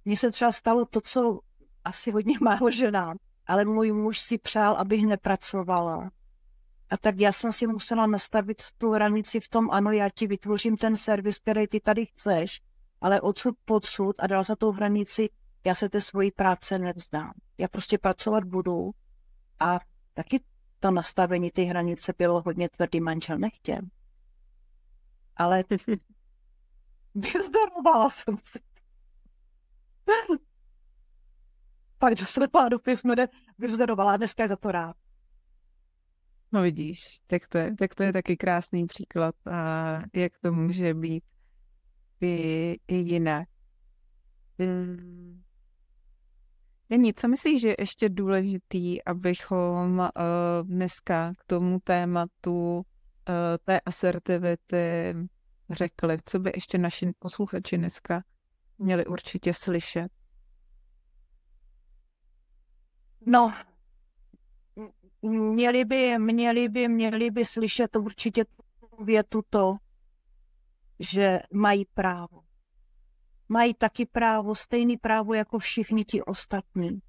mně 0.05 0.17
se 0.17 0.31
třeba 0.31 0.51
stalo 0.51 0.85
to, 0.85 1.01
co 1.01 1.39
asi 1.83 2.11
hodně 2.11 2.35
málo 2.41 2.71
ženám, 2.71 3.17
ale 3.45 3.65
můj 3.65 3.91
muž 3.91 4.19
si 4.19 4.37
přál, 4.37 4.75
abych 4.75 5.05
nepracovala. 5.05 6.11
A 6.89 6.97
tak 6.97 7.19
já 7.19 7.31
jsem 7.31 7.51
si 7.51 7.67
musela 7.67 8.07
nastavit 8.07 8.61
tu 8.77 8.91
hranici 8.91 9.39
v 9.39 9.49
tom, 9.49 9.71
ano, 9.71 9.91
já 9.91 10.09
ti 10.09 10.27
vytvořím 10.27 10.77
ten 10.77 10.97
servis, 10.97 11.39
který 11.39 11.67
ty 11.67 11.79
tady 11.79 12.05
chceš, 12.05 12.61
ale 13.01 13.21
odsud 13.21 13.55
podsud 13.65 14.15
a 14.19 14.27
dal 14.27 14.43
za 14.43 14.55
tou 14.55 14.71
hranici, 14.71 15.29
já 15.65 15.75
se 15.75 15.89
té 15.89 16.01
svojí 16.01 16.31
práce 16.31 16.79
nevzdám. 16.79 17.33
Já 17.57 17.67
prostě 17.67 17.97
pracovat 17.97 18.43
budu 18.43 18.91
a 19.59 19.79
taky 20.13 20.43
to 20.79 20.91
nastavení 20.91 21.51
ty 21.51 21.63
hranice 21.63 22.13
bylo 22.17 22.41
hodně 22.41 22.69
tvrdý, 22.69 23.01
manžel 23.01 23.37
nechtěl. 23.37 23.79
Ale 25.35 25.63
vyvzdorovala 27.15 28.09
jsem 28.09 28.37
si. 28.43 28.59
Pak 31.97 32.15
do 32.15 32.25
slepá 32.25 32.69
do 32.69 32.79
písmu 32.79 33.13
vyvzdorovala, 33.57 34.17
dneska 34.17 34.43
je 34.43 34.49
za 34.49 34.55
to 34.55 34.71
rád. 34.71 34.95
No 36.51 36.61
vidíš, 36.61 37.21
tak 37.27 37.47
to 37.47 37.57
je, 37.57 37.75
tak 37.75 37.95
to 37.95 38.03
je 38.03 38.13
taky 38.13 38.37
krásný 38.37 38.87
příklad, 38.87 39.35
a 39.47 40.01
jak 40.13 40.33
to 40.41 40.51
může 40.53 40.93
být 40.93 41.23
i, 42.21 42.77
i 42.87 42.95
jinak. 42.95 43.49
Hmm. 44.59 45.41
Není, 46.89 47.13
co 47.13 47.27
myslíš, 47.27 47.61
že 47.61 47.67
je 47.67 47.75
ještě 47.79 48.09
důležitý, 48.09 49.03
abychom 49.03 49.99
uh, 49.99 50.67
dneska 50.67 51.33
k 51.37 51.43
tomu 51.45 51.79
tématu 51.83 52.75
uh, 52.75 52.83
té 53.65 53.79
asertivity 53.79 55.15
řekli, 55.69 56.17
co 56.25 56.39
by 56.39 56.51
ještě 56.55 56.77
naši 56.77 57.11
posluchači 57.19 57.77
dneska 57.77 58.23
měli 58.77 59.05
určitě 59.05 59.53
slyšet? 59.53 60.11
No, 63.25 63.53
měli 65.21 65.85
by, 65.85 66.19
měli 66.19 66.69
by, 66.69 66.87
měli 66.87 67.31
by 67.31 67.45
slyšet 67.45 67.95
určitě 67.95 68.45
tu 68.45 69.03
větu 69.03 69.41
to, 69.49 69.75
že 70.99 71.39
mají 71.53 71.85
právo. 71.85 72.48
Mají 73.49 73.73
taky 73.73 74.05
právo, 74.05 74.55
stejný 74.55 74.97
právo 74.97 75.33
jako 75.33 75.59
všichni 75.59 76.05
ti 76.05 76.21
ostatní. 76.21 76.99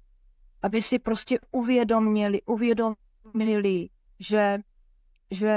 Aby 0.61 0.81
si 0.81 0.99
prostě 0.99 1.39
uvědomili, 1.51 2.41
uvědomili, 2.41 3.89
že, 4.19 4.59
že 5.31 5.55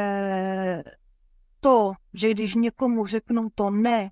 to, 1.61 1.93
že 2.15 2.31
když 2.31 2.55
někomu 2.55 3.07
řeknu 3.07 3.49
to 3.55 3.71
ne, 3.71 4.11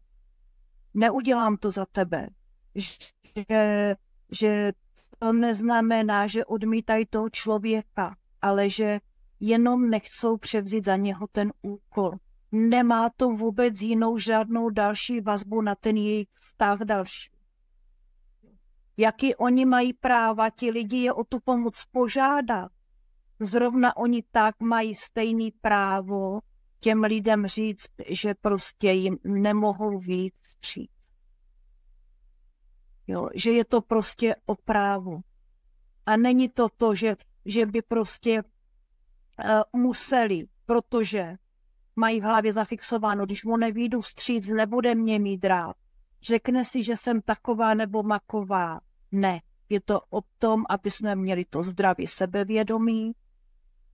neudělám 0.94 1.56
to 1.56 1.70
za 1.70 1.86
tebe, 1.86 2.28
že, 2.74 3.96
že 4.32 4.72
to 5.18 5.32
neznamená, 5.32 6.26
že 6.26 6.44
odmítají 6.44 7.06
toho 7.06 7.30
člověka, 7.30 8.16
ale 8.42 8.70
že 8.70 9.00
jenom 9.40 9.90
nechcou 9.90 10.36
převzít 10.36 10.84
za 10.84 10.96
něho 10.96 11.26
ten 11.26 11.52
úkol. 11.62 12.12
Nemá 12.52 13.10
to 13.10 13.28
vůbec 13.28 13.82
jinou 13.82 14.18
žádnou 14.18 14.70
další 14.70 15.20
vazbu 15.20 15.60
na 15.60 15.74
ten 15.74 15.96
jejich 15.96 16.28
vztah 16.32 16.78
další. 16.78 17.30
jaký 18.96 19.34
oni 19.34 19.64
mají 19.64 19.92
práva, 19.92 20.50
ti 20.50 20.70
lidi 20.70 20.96
je 20.96 21.12
o 21.12 21.24
tu 21.24 21.40
pomoc 21.40 21.84
požádat. 21.90 22.72
Zrovna 23.40 23.96
oni 23.96 24.22
tak 24.30 24.60
mají 24.60 24.94
stejný 24.94 25.50
právo 25.50 26.40
těm 26.80 27.02
lidem 27.02 27.46
říct, 27.46 27.88
že 28.08 28.34
prostě 28.34 28.90
jim 28.90 29.18
nemohou 29.24 29.98
víc 29.98 30.34
stříc. 30.38 30.90
Jo, 33.06 33.28
že 33.34 33.50
je 33.50 33.64
to 33.64 33.80
prostě 33.80 34.36
o 34.46 34.54
právu. 34.54 35.20
A 36.06 36.16
není 36.16 36.48
to 36.48 36.68
to, 36.76 36.94
že, 36.94 37.16
že 37.44 37.66
by 37.66 37.82
prostě 37.82 38.42
uh, 38.42 39.80
museli, 39.80 40.44
protože 40.66 41.36
mají 41.96 42.20
v 42.20 42.24
hlavě 42.24 42.52
zafixováno, 42.52 43.26
když 43.26 43.44
mu 43.44 43.56
nevídu 43.56 44.00
vstříc, 44.00 44.48
nebude 44.48 44.94
mě 44.94 45.18
mít 45.18 45.44
rád. 45.44 45.76
Řekne 46.22 46.64
si, 46.64 46.82
že 46.82 46.96
jsem 46.96 47.20
taková 47.22 47.74
nebo 47.74 48.02
maková. 48.02 48.80
Ne, 49.12 49.40
je 49.68 49.80
to 49.80 50.00
o 50.10 50.20
tom, 50.38 50.64
aby 50.68 50.90
jsme 50.90 51.16
měli 51.16 51.44
to 51.44 51.62
zdraví 51.62 52.06
sebevědomí. 52.06 53.12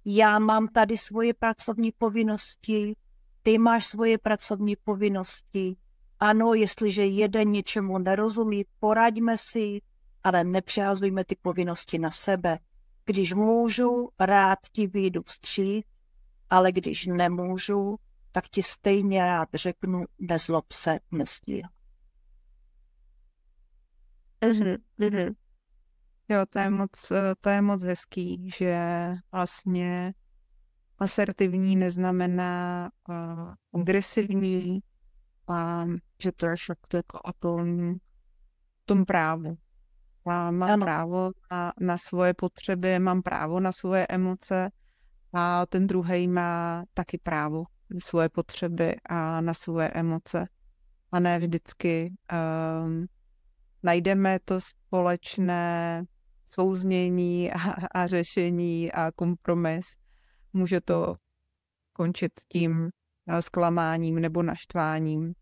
Já 0.05 0.39
mám 0.39 0.69
tady 0.69 0.97
svoje 0.97 1.35
pracovní 1.35 1.93
povinnosti, 1.99 2.97
ty 3.43 3.59
máš 3.59 3.87
svoje 3.87 4.19
pracovní 4.19 4.77
povinnosti. 4.77 5.77
Ano, 6.21 6.55
jestliže 6.55 7.07
jeden 7.07 7.51
něčemu 7.51 7.99
nerozumí, 7.99 8.65
poraďme 8.81 9.39
si, 9.39 9.81
ale 10.25 10.45
nepřehazujme 10.45 11.25
ty 11.25 11.37
povinnosti 11.43 11.99
na 11.99 12.11
sebe. 12.11 12.59
Když 13.05 13.33
můžu, 13.35 14.09
rád 14.19 14.59
ti 14.73 14.87
vyjdu 14.87 15.23
vstříc, 15.23 15.87
ale 16.51 16.73
když 16.73 17.07
nemůžu, 17.07 17.97
tak 18.33 18.49
ti 18.49 18.63
stejně 18.63 19.27
rád 19.27 19.49
řeknu, 19.55 20.05
nezlob 20.19 20.73
se, 20.73 20.99
nestíhám. 21.11 21.73
Mm-hmm. 24.41 25.35
Jo, 26.29 26.47
to 26.49 26.59
je 26.59 26.71
moc, 26.71 27.13
to 27.41 27.49
je 27.49 27.63
moc 27.63 27.83
hezký, 27.83 28.51
že 28.57 28.79
vlastně 29.33 30.15
asertivní 30.99 31.77
neznamená 31.77 32.91
uh, 33.09 33.81
agresivní, 33.81 34.81
a 35.49 35.87
že 36.23 36.33
to 36.33 36.47
je 36.47 36.55
jako 36.95 37.21
o 37.21 37.33
tom, 37.33 37.95
tom 38.85 39.05
právu. 39.05 39.59
A 40.27 40.51
mám 40.51 40.71
ano. 40.71 40.85
právo 40.85 41.31
na, 41.51 41.73
na 41.81 41.99
svoje 41.99 42.35
potřeby, 42.35 42.99
mám 42.99 43.23
právo 43.23 43.61
na 43.61 43.73
svoje 43.73 44.07
emoce 44.07 44.71
a 45.33 45.67
ten 45.67 45.87
druhý 45.87 46.29
má 46.29 46.85
taky 46.95 47.19
právo 47.19 47.65
na 47.91 48.01
svoje 48.01 48.29
potřeby 48.29 48.97
a 49.09 49.41
na 49.41 49.55
svoje 49.55 49.91
emoce. 49.91 50.49
A 51.13 51.21
ne 51.21 51.39
vždycky 51.39 52.15
um, 52.33 53.07
najdeme 53.83 54.39
to 54.45 54.61
společné 54.61 56.05
souznění 56.47 57.53
a, 57.53 57.59
a 57.95 58.07
řešení 58.07 58.93
a 58.93 59.13
kompromis. 59.13 59.87
Může 60.53 60.81
to 60.81 61.17
skončit 61.85 62.33
tím 62.49 62.91
eh, 63.29 63.43
zklamáním 63.43 64.21
nebo 64.21 64.43
naštváním. 64.43 65.35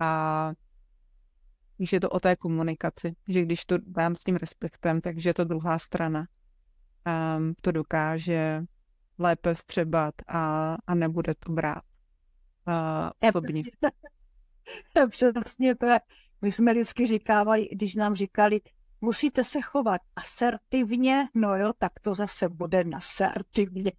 A 0.00 0.52
když 1.76 1.92
je 1.92 2.00
to 2.00 2.10
o 2.10 2.20
té 2.20 2.36
komunikaci, 2.36 3.16
že 3.28 3.42
když 3.42 3.64
to 3.64 3.78
dám 3.78 4.16
s 4.16 4.24
tím 4.24 4.36
respektem, 4.36 5.00
takže 5.00 5.34
ta 5.34 5.44
druhá 5.44 5.78
strana 5.78 6.26
um, 7.06 7.54
to 7.62 7.72
dokáže 7.72 8.62
lépe 9.18 9.54
vstřebat 9.54 10.14
a, 10.28 10.76
a 10.86 10.94
nebude 10.94 11.34
to 11.34 11.52
brát 11.52 11.82
uh, 12.68 13.28
osobně. 13.28 13.62
Přesně 15.10 15.74
to 15.74 15.86
je. 15.92 16.00
My 16.42 16.52
jsme 16.52 16.72
vždycky 16.72 17.06
říkávali, 17.06 17.68
když 17.72 17.94
nám 17.94 18.14
říkali, 18.14 18.60
musíte 19.00 19.44
se 19.44 19.60
chovat 19.60 20.00
asertivně, 20.16 21.28
no 21.34 21.56
jo, 21.56 21.72
tak 21.78 22.00
to 22.00 22.14
zase 22.14 22.48
bude 22.48 22.84
nasertivně. 22.84 23.92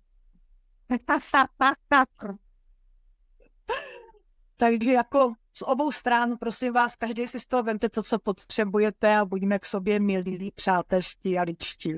Takže 4.57 4.91
jako 4.91 5.33
z 5.53 5.61
obou 5.61 5.91
stran, 5.91 6.37
prosím 6.37 6.73
vás, 6.73 6.95
každý 6.95 7.27
si 7.27 7.39
z 7.39 7.45
toho 7.45 7.63
vemte 7.63 7.89
to, 7.89 8.03
co 8.03 8.19
potřebujete 8.19 9.17
a 9.17 9.25
buďme 9.25 9.59
k 9.59 9.65
sobě 9.65 9.99
milí, 9.99 10.51
přátelští 10.55 11.39
a 11.39 11.41
ličtí. 11.41 11.93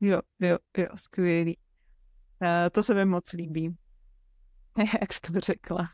Jo, 0.00 0.20
jo, 0.40 0.58
jo, 0.76 0.86
skvělý. 0.96 1.58
Uh, 2.42 2.48
to 2.72 2.82
se 2.82 2.94
mi 2.94 3.04
moc 3.04 3.32
líbí, 3.32 3.76
jak 5.00 5.12
jsi 5.12 5.20
to 5.20 5.40
řekla. 5.40 5.88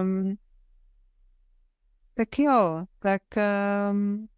um, 0.00 0.36
tak 2.14 2.38
jo, 2.38 2.84
tak 2.98 3.22
um, 3.90 4.28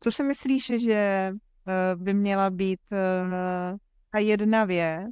co 0.00 0.12
si 0.12 0.22
myslíš, 0.22 0.72
že 0.84 1.30
uh, 1.32 2.02
by 2.02 2.14
měla 2.14 2.50
být 2.50 2.80
uh, 2.92 3.78
ta 4.10 4.18
jedna 4.18 4.64
věc, 4.64 5.10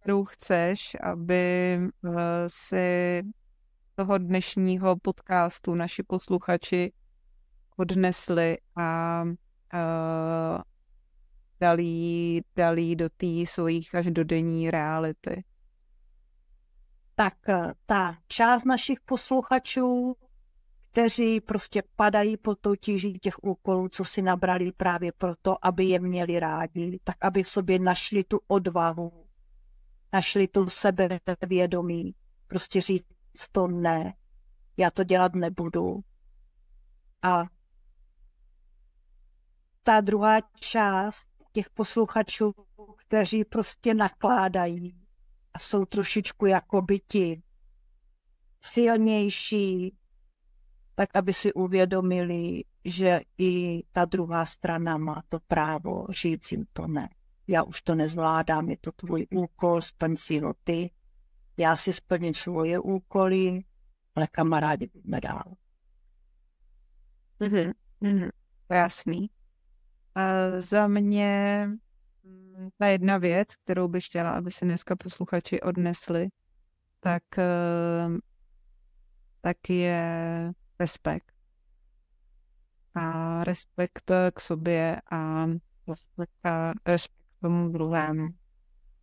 kterou 0.00 0.24
chceš, 0.24 0.96
aby 1.00 1.78
uh, 2.02 2.20
si 2.46 3.22
z 3.92 3.94
toho 3.94 4.18
dnešního 4.18 4.96
podcastu 4.96 5.74
naši 5.74 6.02
posluchači 6.02 6.92
odnesli 7.78 8.58
a 8.76 9.22
uh, 9.24 10.62
dali, 11.60 12.40
dali 12.56 12.96
do 12.96 13.08
té 13.08 13.26
svojí 13.46 13.84
každodenní 13.84 14.70
reality? 14.70 15.44
Tak 17.14 17.34
eh, 17.48 17.72
ta 17.86 18.16
část 18.28 18.64
našich 18.64 19.00
posluchačů, 19.00 20.16
kteří 20.90 21.40
prostě 21.40 21.82
padají 21.96 22.36
pod 22.36 22.58
tou 22.60 22.74
tíží 22.74 23.18
těch 23.18 23.44
úkolů, 23.44 23.88
co 23.88 24.04
si 24.04 24.22
nabrali 24.22 24.72
právě 24.72 25.12
proto, 25.12 25.66
aby 25.66 25.84
je 25.84 26.00
měli 26.00 26.40
rádi, 26.40 27.00
tak 27.04 27.16
aby 27.20 27.42
v 27.42 27.48
sobě 27.48 27.78
našli 27.78 28.24
tu 28.24 28.40
odvahu, 28.46 29.26
našli 30.12 30.48
tu 30.48 30.66
sebevědomí, 30.68 32.14
prostě 32.46 32.80
říct 32.80 33.06
to 33.52 33.68
ne, 33.68 34.14
já 34.76 34.90
to 34.90 35.04
dělat 35.04 35.34
nebudu. 35.34 36.00
A 37.22 37.44
ta 39.88 40.00
druhá 40.00 40.40
část 40.60 41.28
těch 41.52 41.70
posluchačů, 41.70 42.52
kteří 42.96 43.44
prostě 43.44 43.94
nakládají 43.94 45.00
a 45.54 45.58
jsou 45.58 45.84
trošičku 45.84 46.46
jako 46.46 46.82
byti 46.82 47.42
silnější, 48.60 49.96
tak 50.94 51.08
aby 51.14 51.34
si 51.34 51.52
uvědomili, 51.52 52.64
že 52.84 53.20
i 53.38 53.82
ta 53.92 54.04
druhá 54.04 54.46
strana 54.46 54.96
má 54.96 55.22
to 55.28 55.40
právo 55.40 56.06
říct 56.10 56.52
jim 56.52 56.66
to 56.72 56.86
ne. 56.86 57.08
Já 57.46 57.62
už 57.62 57.82
to 57.82 57.94
nezvládám, 57.94 58.68
je 58.68 58.76
to 58.76 58.92
tvůj 58.92 59.26
úkol, 59.30 59.82
splň 59.82 60.16
si 60.16 60.38
ho 60.38 60.54
ty. 60.64 60.90
Já 61.56 61.76
si 61.76 61.92
splním 61.92 62.34
svoje 62.34 62.78
úkoly, 62.78 63.64
ale 64.14 64.26
kamarádi 64.26 64.86
budeme 64.86 65.20
dál. 65.20 65.54
Mm-hmm. 67.40 67.72
Mm-hmm. 68.02 68.30
Jasný. 68.70 69.30
A 70.18 70.50
za 70.60 70.86
mě 70.86 71.64
mm, 72.24 72.68
ta 72.78 72.86
jedna 72.86 73.18
věc, 73.18 73.56
kterou 73.56 73.88
bych 73.88 74.06
chtěla, 74.06 74.30
aby 74.30 74.50
si 74.50 74.64
dneska 74.64 74.96
posluchači 74.96 75.60
odnesli, 75.60 76.28
tak, 77.00 77.22
ehm, 77.38 78.18
tak 79.40 79.70
je 79.70 80.52
respekt. 80.80 81.32
A 82.94 83.44
respekt 83.44 84.10
k 84.34 84.40
sobě 84.40 85.00
a 85.10 85.46
respekt, 85.88 86.46
a 86.46 86.72
respekt 86.86 87.24
k 87.38 87.40
tomu 87.40 87.68
druhému. 87.68 88.28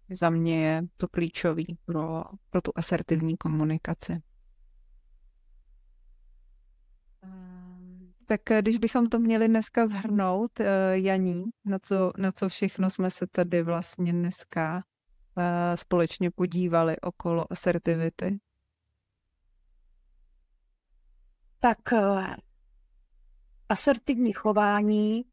Za 0.10 0.30
mě 0.30 0.66
je 0.66 0.84
to 0.98 1.08
klíčový 1.08 1.78
pro, 1.86 2.24
pro 2.50 2.62
tu 2.62 2.72
asertivní 2.76 3.38
komunikaci. 3.38 4.22
Tak 8.26 8.52
eh, 8.52 8.62
když 8.62 8.78
bychom 8.78 9.10
to 9.10 9.20
měli 9.20 9.48
dneska 9.48 9.88
zhrnout, 9.88 10.60
eh, 10.60 11.00
Janí, 11.00 11.44
na 11.66 11.80
co, 11.80 12.12
na 12.18 12.32
co 12.32 12.50
všechno 12.50 12.90
jsme 12.90 13.12
se 13.12 13.28
tady 13.28 13.64
vlastně 13.64 14.14
dneska 14.14 14.84
eh, 15.38 15.78
společně 15.78 16.32
podívali 16.32 17.00
okolo 17.00 17.52
asertivity? 17.52 18.40
Tak 21.60 21.78
asertivní 23.70 24.32
chování 24.32 25.26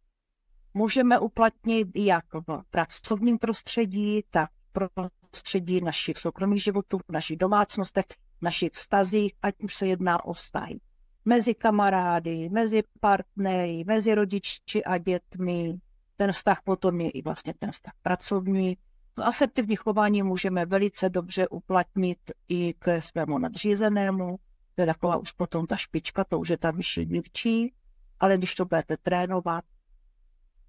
můžeme 0.74 1.18
uplatnit 1.18 1.88
jak 1.94 2.24
v 2.35 2.62
pracovním 2.70 3.38
prostředí, 3.38 4.22
tak 4.31 4.50
v 4.78 4.88
prostředí 4.94 5.81
našich 5.81 6.18
soukromých 6.18 6.62
životů, 6.62 6.98
v 6.98 7.12
našich 7.12 7.37
domácnostech, 7.37 8.05
v 8.38 8.42
našich 8.42 8.72
vztazích, 8.72 9.33
ať 9.42 9.55
už 9.62 9.74
se 9.74 9.87
jedná 9.87 10.24
o 10.24 10.33
vztahy 10.33 10.81
mezi 11.24 11.54
kamarády, 11.54 12.48
mezi 12.48 12.82
partnery, 13.00 13.85
mezi 13.87 14.14
rodiči 14.14 14.85
a 14.85 14.98
dětmi. 14.98 15.80
Ten 16.16 16.32
vztah 16.32 16.62
potom 16.64 17.00
je 17.00 17.11
i 17.11 17.22
vlastně 17.22 17.54
ten 17.58 17.72
vztah 17.72 17.92
pracovní. 18.02 18.76
To 19.14 19.26
asertivní 19.26 19.76
chování 19.76 20.22
můžeme 20.22 20.66
velice 20.66 21.08
dobře 21.08 21.48
uplatnit 21.48 22.18
i 22.48 22.74
k 22.78 23.00
svému 23.00 23.38
nadřízenému, 23.38 24.38
to 24.74 24.82
je 24.82 24.87
taková 24.87 25.16
už 25.16 25.32
potom 25.32 25.66
ta 25.66 25.76
špička, 25.76 26.24
to 26.24 26.38
už 26.38 26.48
je 26.48 26.58
ta 26.58 26.70
vyšší 26.70 27.04
dívčí, 27.04 27.74
ale 28.20 28.38
když 28.38 28.54
to 28.54 28.64
budete 28.64 28.96
trénovat, 28.96 29.64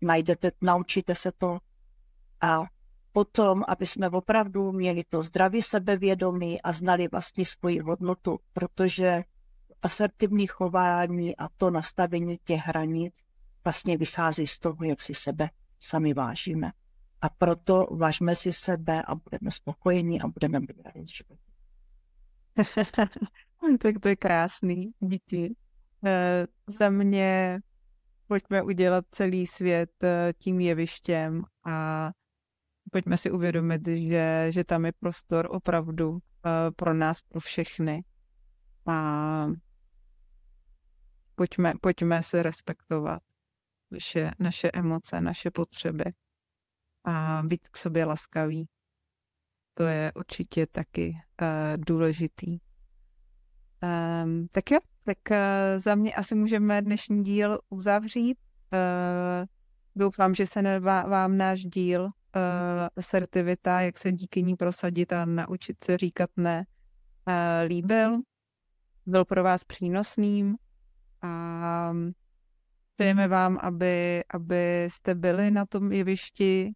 najdete, 0.02 0.52
naučíte 0.62 1.16
se 1.16 1.32
to 1.32 1.60
a 2.42 2.64
potom, 3.12 3.64
aby 3.68 3.86
jsme 3.86 4.10
opravdu 4.10 4.72
měli 4.72 5.04
to 5.04 5.24
zdraví 5.24 5.62
sebevědomí 5.62 6.62
a 6.62 6.72
znali 6.72 7.08
vlastně 7.08 7.46
svoji 7.46 7.80
hodnotu, 7.80 8.40
protože 8.54 9.24
asertivní 9.84 10.48
chování 10.48 11.38
a 11.38 11.48
to 11.58 11.72
nastavení 11.72 12.38
těch 12.44 12.60
hranic 12.60 13.14
vlastně 13.64 13.98
vychází 13.98 14.48
z 14.48 14.60
toho, 14.60 14.84
jak 14.84 15.02
si 15.02 15.16
sebe 15.16 15.50
sami 15.80 16.14
vážíme. 16.14 16.72
A 17.22 17.30
proto 17.30 17.88
vážme 17.92 18.36
si 18.36 18.54
sebe 18.54 19.02
a 19.02 19.16
budeme 19.16 19.52
spokojení 19.52 20.22
a 20.22 20.28
budeme 20.28 20.60
mít 20.60 20.82
radost 20.86 21.24
tak 23.80 23.96
to 24.02 24.08
je 24.08 24.16
krásný, 24.16 24.92
díky. 25.00 25.56
E, 26.06 26.48
za 26.68 26.90
mě 26.90 27.60
pojďme 28.28 28.64
udělat 28.64 29.06
celý 29.12 29.48
svět 29.48 30.04
eh, 30.04 30.34
tím 30.38 30.60
jevištěm 30.60 31.44
a 31.66 32.10
pojďme 32.92 33.18
si 33.18 33.32
uvědomit, 33.32 33.88
že, 33.88 34.48
že 34.50 34.64
tam 34.64 34.86
je 34.86 34.92
prostor 35.00 35.48
opravdu 35.52 36.18
e, 36.18 36.72
pro 36.72 36.94
nás, 36.94 37.22
pro 37.22 37.40
všechny. 37.40 38.04
A 38.88 39.48
pojďme, 41.36 41.74
pojďme 41.82 42.24
se 42.24 42.44
respektovat 42.44 43.22
naše, 43.92 44.32
naše 44.40 44.72
emoce, 44.74 45.22
naše 45.22 45.52
potřeby 45.52 46.04
a 47.04 47.42
být 47.46 47.68
k 47.70 47.78
sobě 47.78 48.06
laskavý. 48.06 48.68
To 49.74 49.84
je 49.84 50.12
určitě 50.16 50.68
taky 50.68 51.18
uh, 51.42 51.48
důležitý. 51.78 52.58
Um, 53.84 54.48
tak 54.52 54.72
jo, 54.72 54.80
tak 55.04 55.18
uh, 55.32 55.38
za 55.78 55.96
mě 55.96 56.16
asi 56.16 56.36
můžeme 56.36 56.82
dnešní 56.82 57.24
díl 57.24 57.60
uzavřít. 57.70 58.38
Uh, 58.74 59.46
doufám, 59.96 60.36
že 60.36 60.48
se 60.48 60.62
nevá, 60.62 61.02
vám 61.02 61.38
náš 61.38 61.66
díl 61.66 62.04
uh, 62.04 62.12
asertivita, 62.96 63.82
jak 63.82 63.98
se 63.98 64.12
díky 64.12 64.44
ní 64.44 64.56
prosadit 64.56 65.14
a 65.14 65.26
naučit 65.26 65.84
se 65.84 65.98
říkat 65.98 66.30
ne, 66.38 66.66
uh, 67.28 67.34
líbil. 67.68 68.20
Byl 69.06 69.26
pro 69.26 69.44
vás 69.44 69.64
přínosným 69.64 70.56
a 71.24 71.94
přejeme 72.96 73.28
vám, 73.28 73.58
aby, 73.62 74.24
aby 74.30 74.88
jste 74.92 75.16
byli 75.16 75.52
na 75.52 75.66
tom 75.66 75.92
jevišti, 75.92 76.74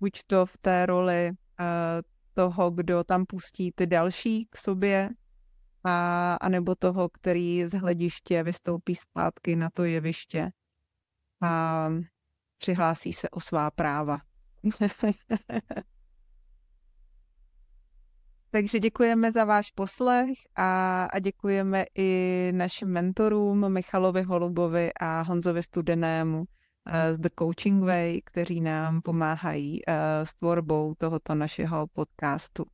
buď 0.00 0.20
to 0.26 0.46
v 0.46 0.58
té 0.58 0.86
roli 0.86 1.30
uh, 1.30 1.66
toho, 2.34 2.70
kdo 2.70 3.04
tam 3.04 3.26
pustí 3.26 3.72
ty 3.72 3.86
další 3.86 4.46
k 4.50 4.56
sobě, 4.56 5.10
a, 5.84 6.34
a 6.34 6.48
nebo 6.48 6.74
toho, 6.74 7.08
který 7.08 7.66
z 7.66 7.72
hlediště 7.72 8.42
vystoupí 8.42 8.94
zpátky 8.94 9.56
na 9.56 9.70
to 9.70 9.84
jeviště 9.84 10.50
a 11.42 11.88
přihlásí 12.58 13.12
se 13.12 13.30
o 13.30 13.40
svá 13.40 13.70
práva. 13.70 14.18
Takže 18.52 18.78
děkujeme 18.78 19.32
za 19.32 19.44
váš 19.44 19.70
poslech 19.70 20.38
a, 20.56 21.04
a 21.04 21.18
děkujeme 21.18 21.84
i 21.94 22.52
našim 22.54 22.88
mentorům 22.88 23.72
Michalovi 23.72 24.22
Holubovi 24.22 24.90
a 25.00 25.22
Honzovi 25.22 25.62
Studenému 25.62 26.38
uh, 26.38 26.44
z 27.12 27.18
The 27.18 27.28
Coaching 27.38 27.84
Way, 27.84 28.20
kteří 28.24 28.60
nám 28.60 29.02
pomáhají 29.02 29.82
uh, 29.88 29.94
s 30.24 30.34
tvorbou 30.34 30.94
tohoto 30.98 31.34
našeho 31.34 31.86
podcastu. 31.86 32.64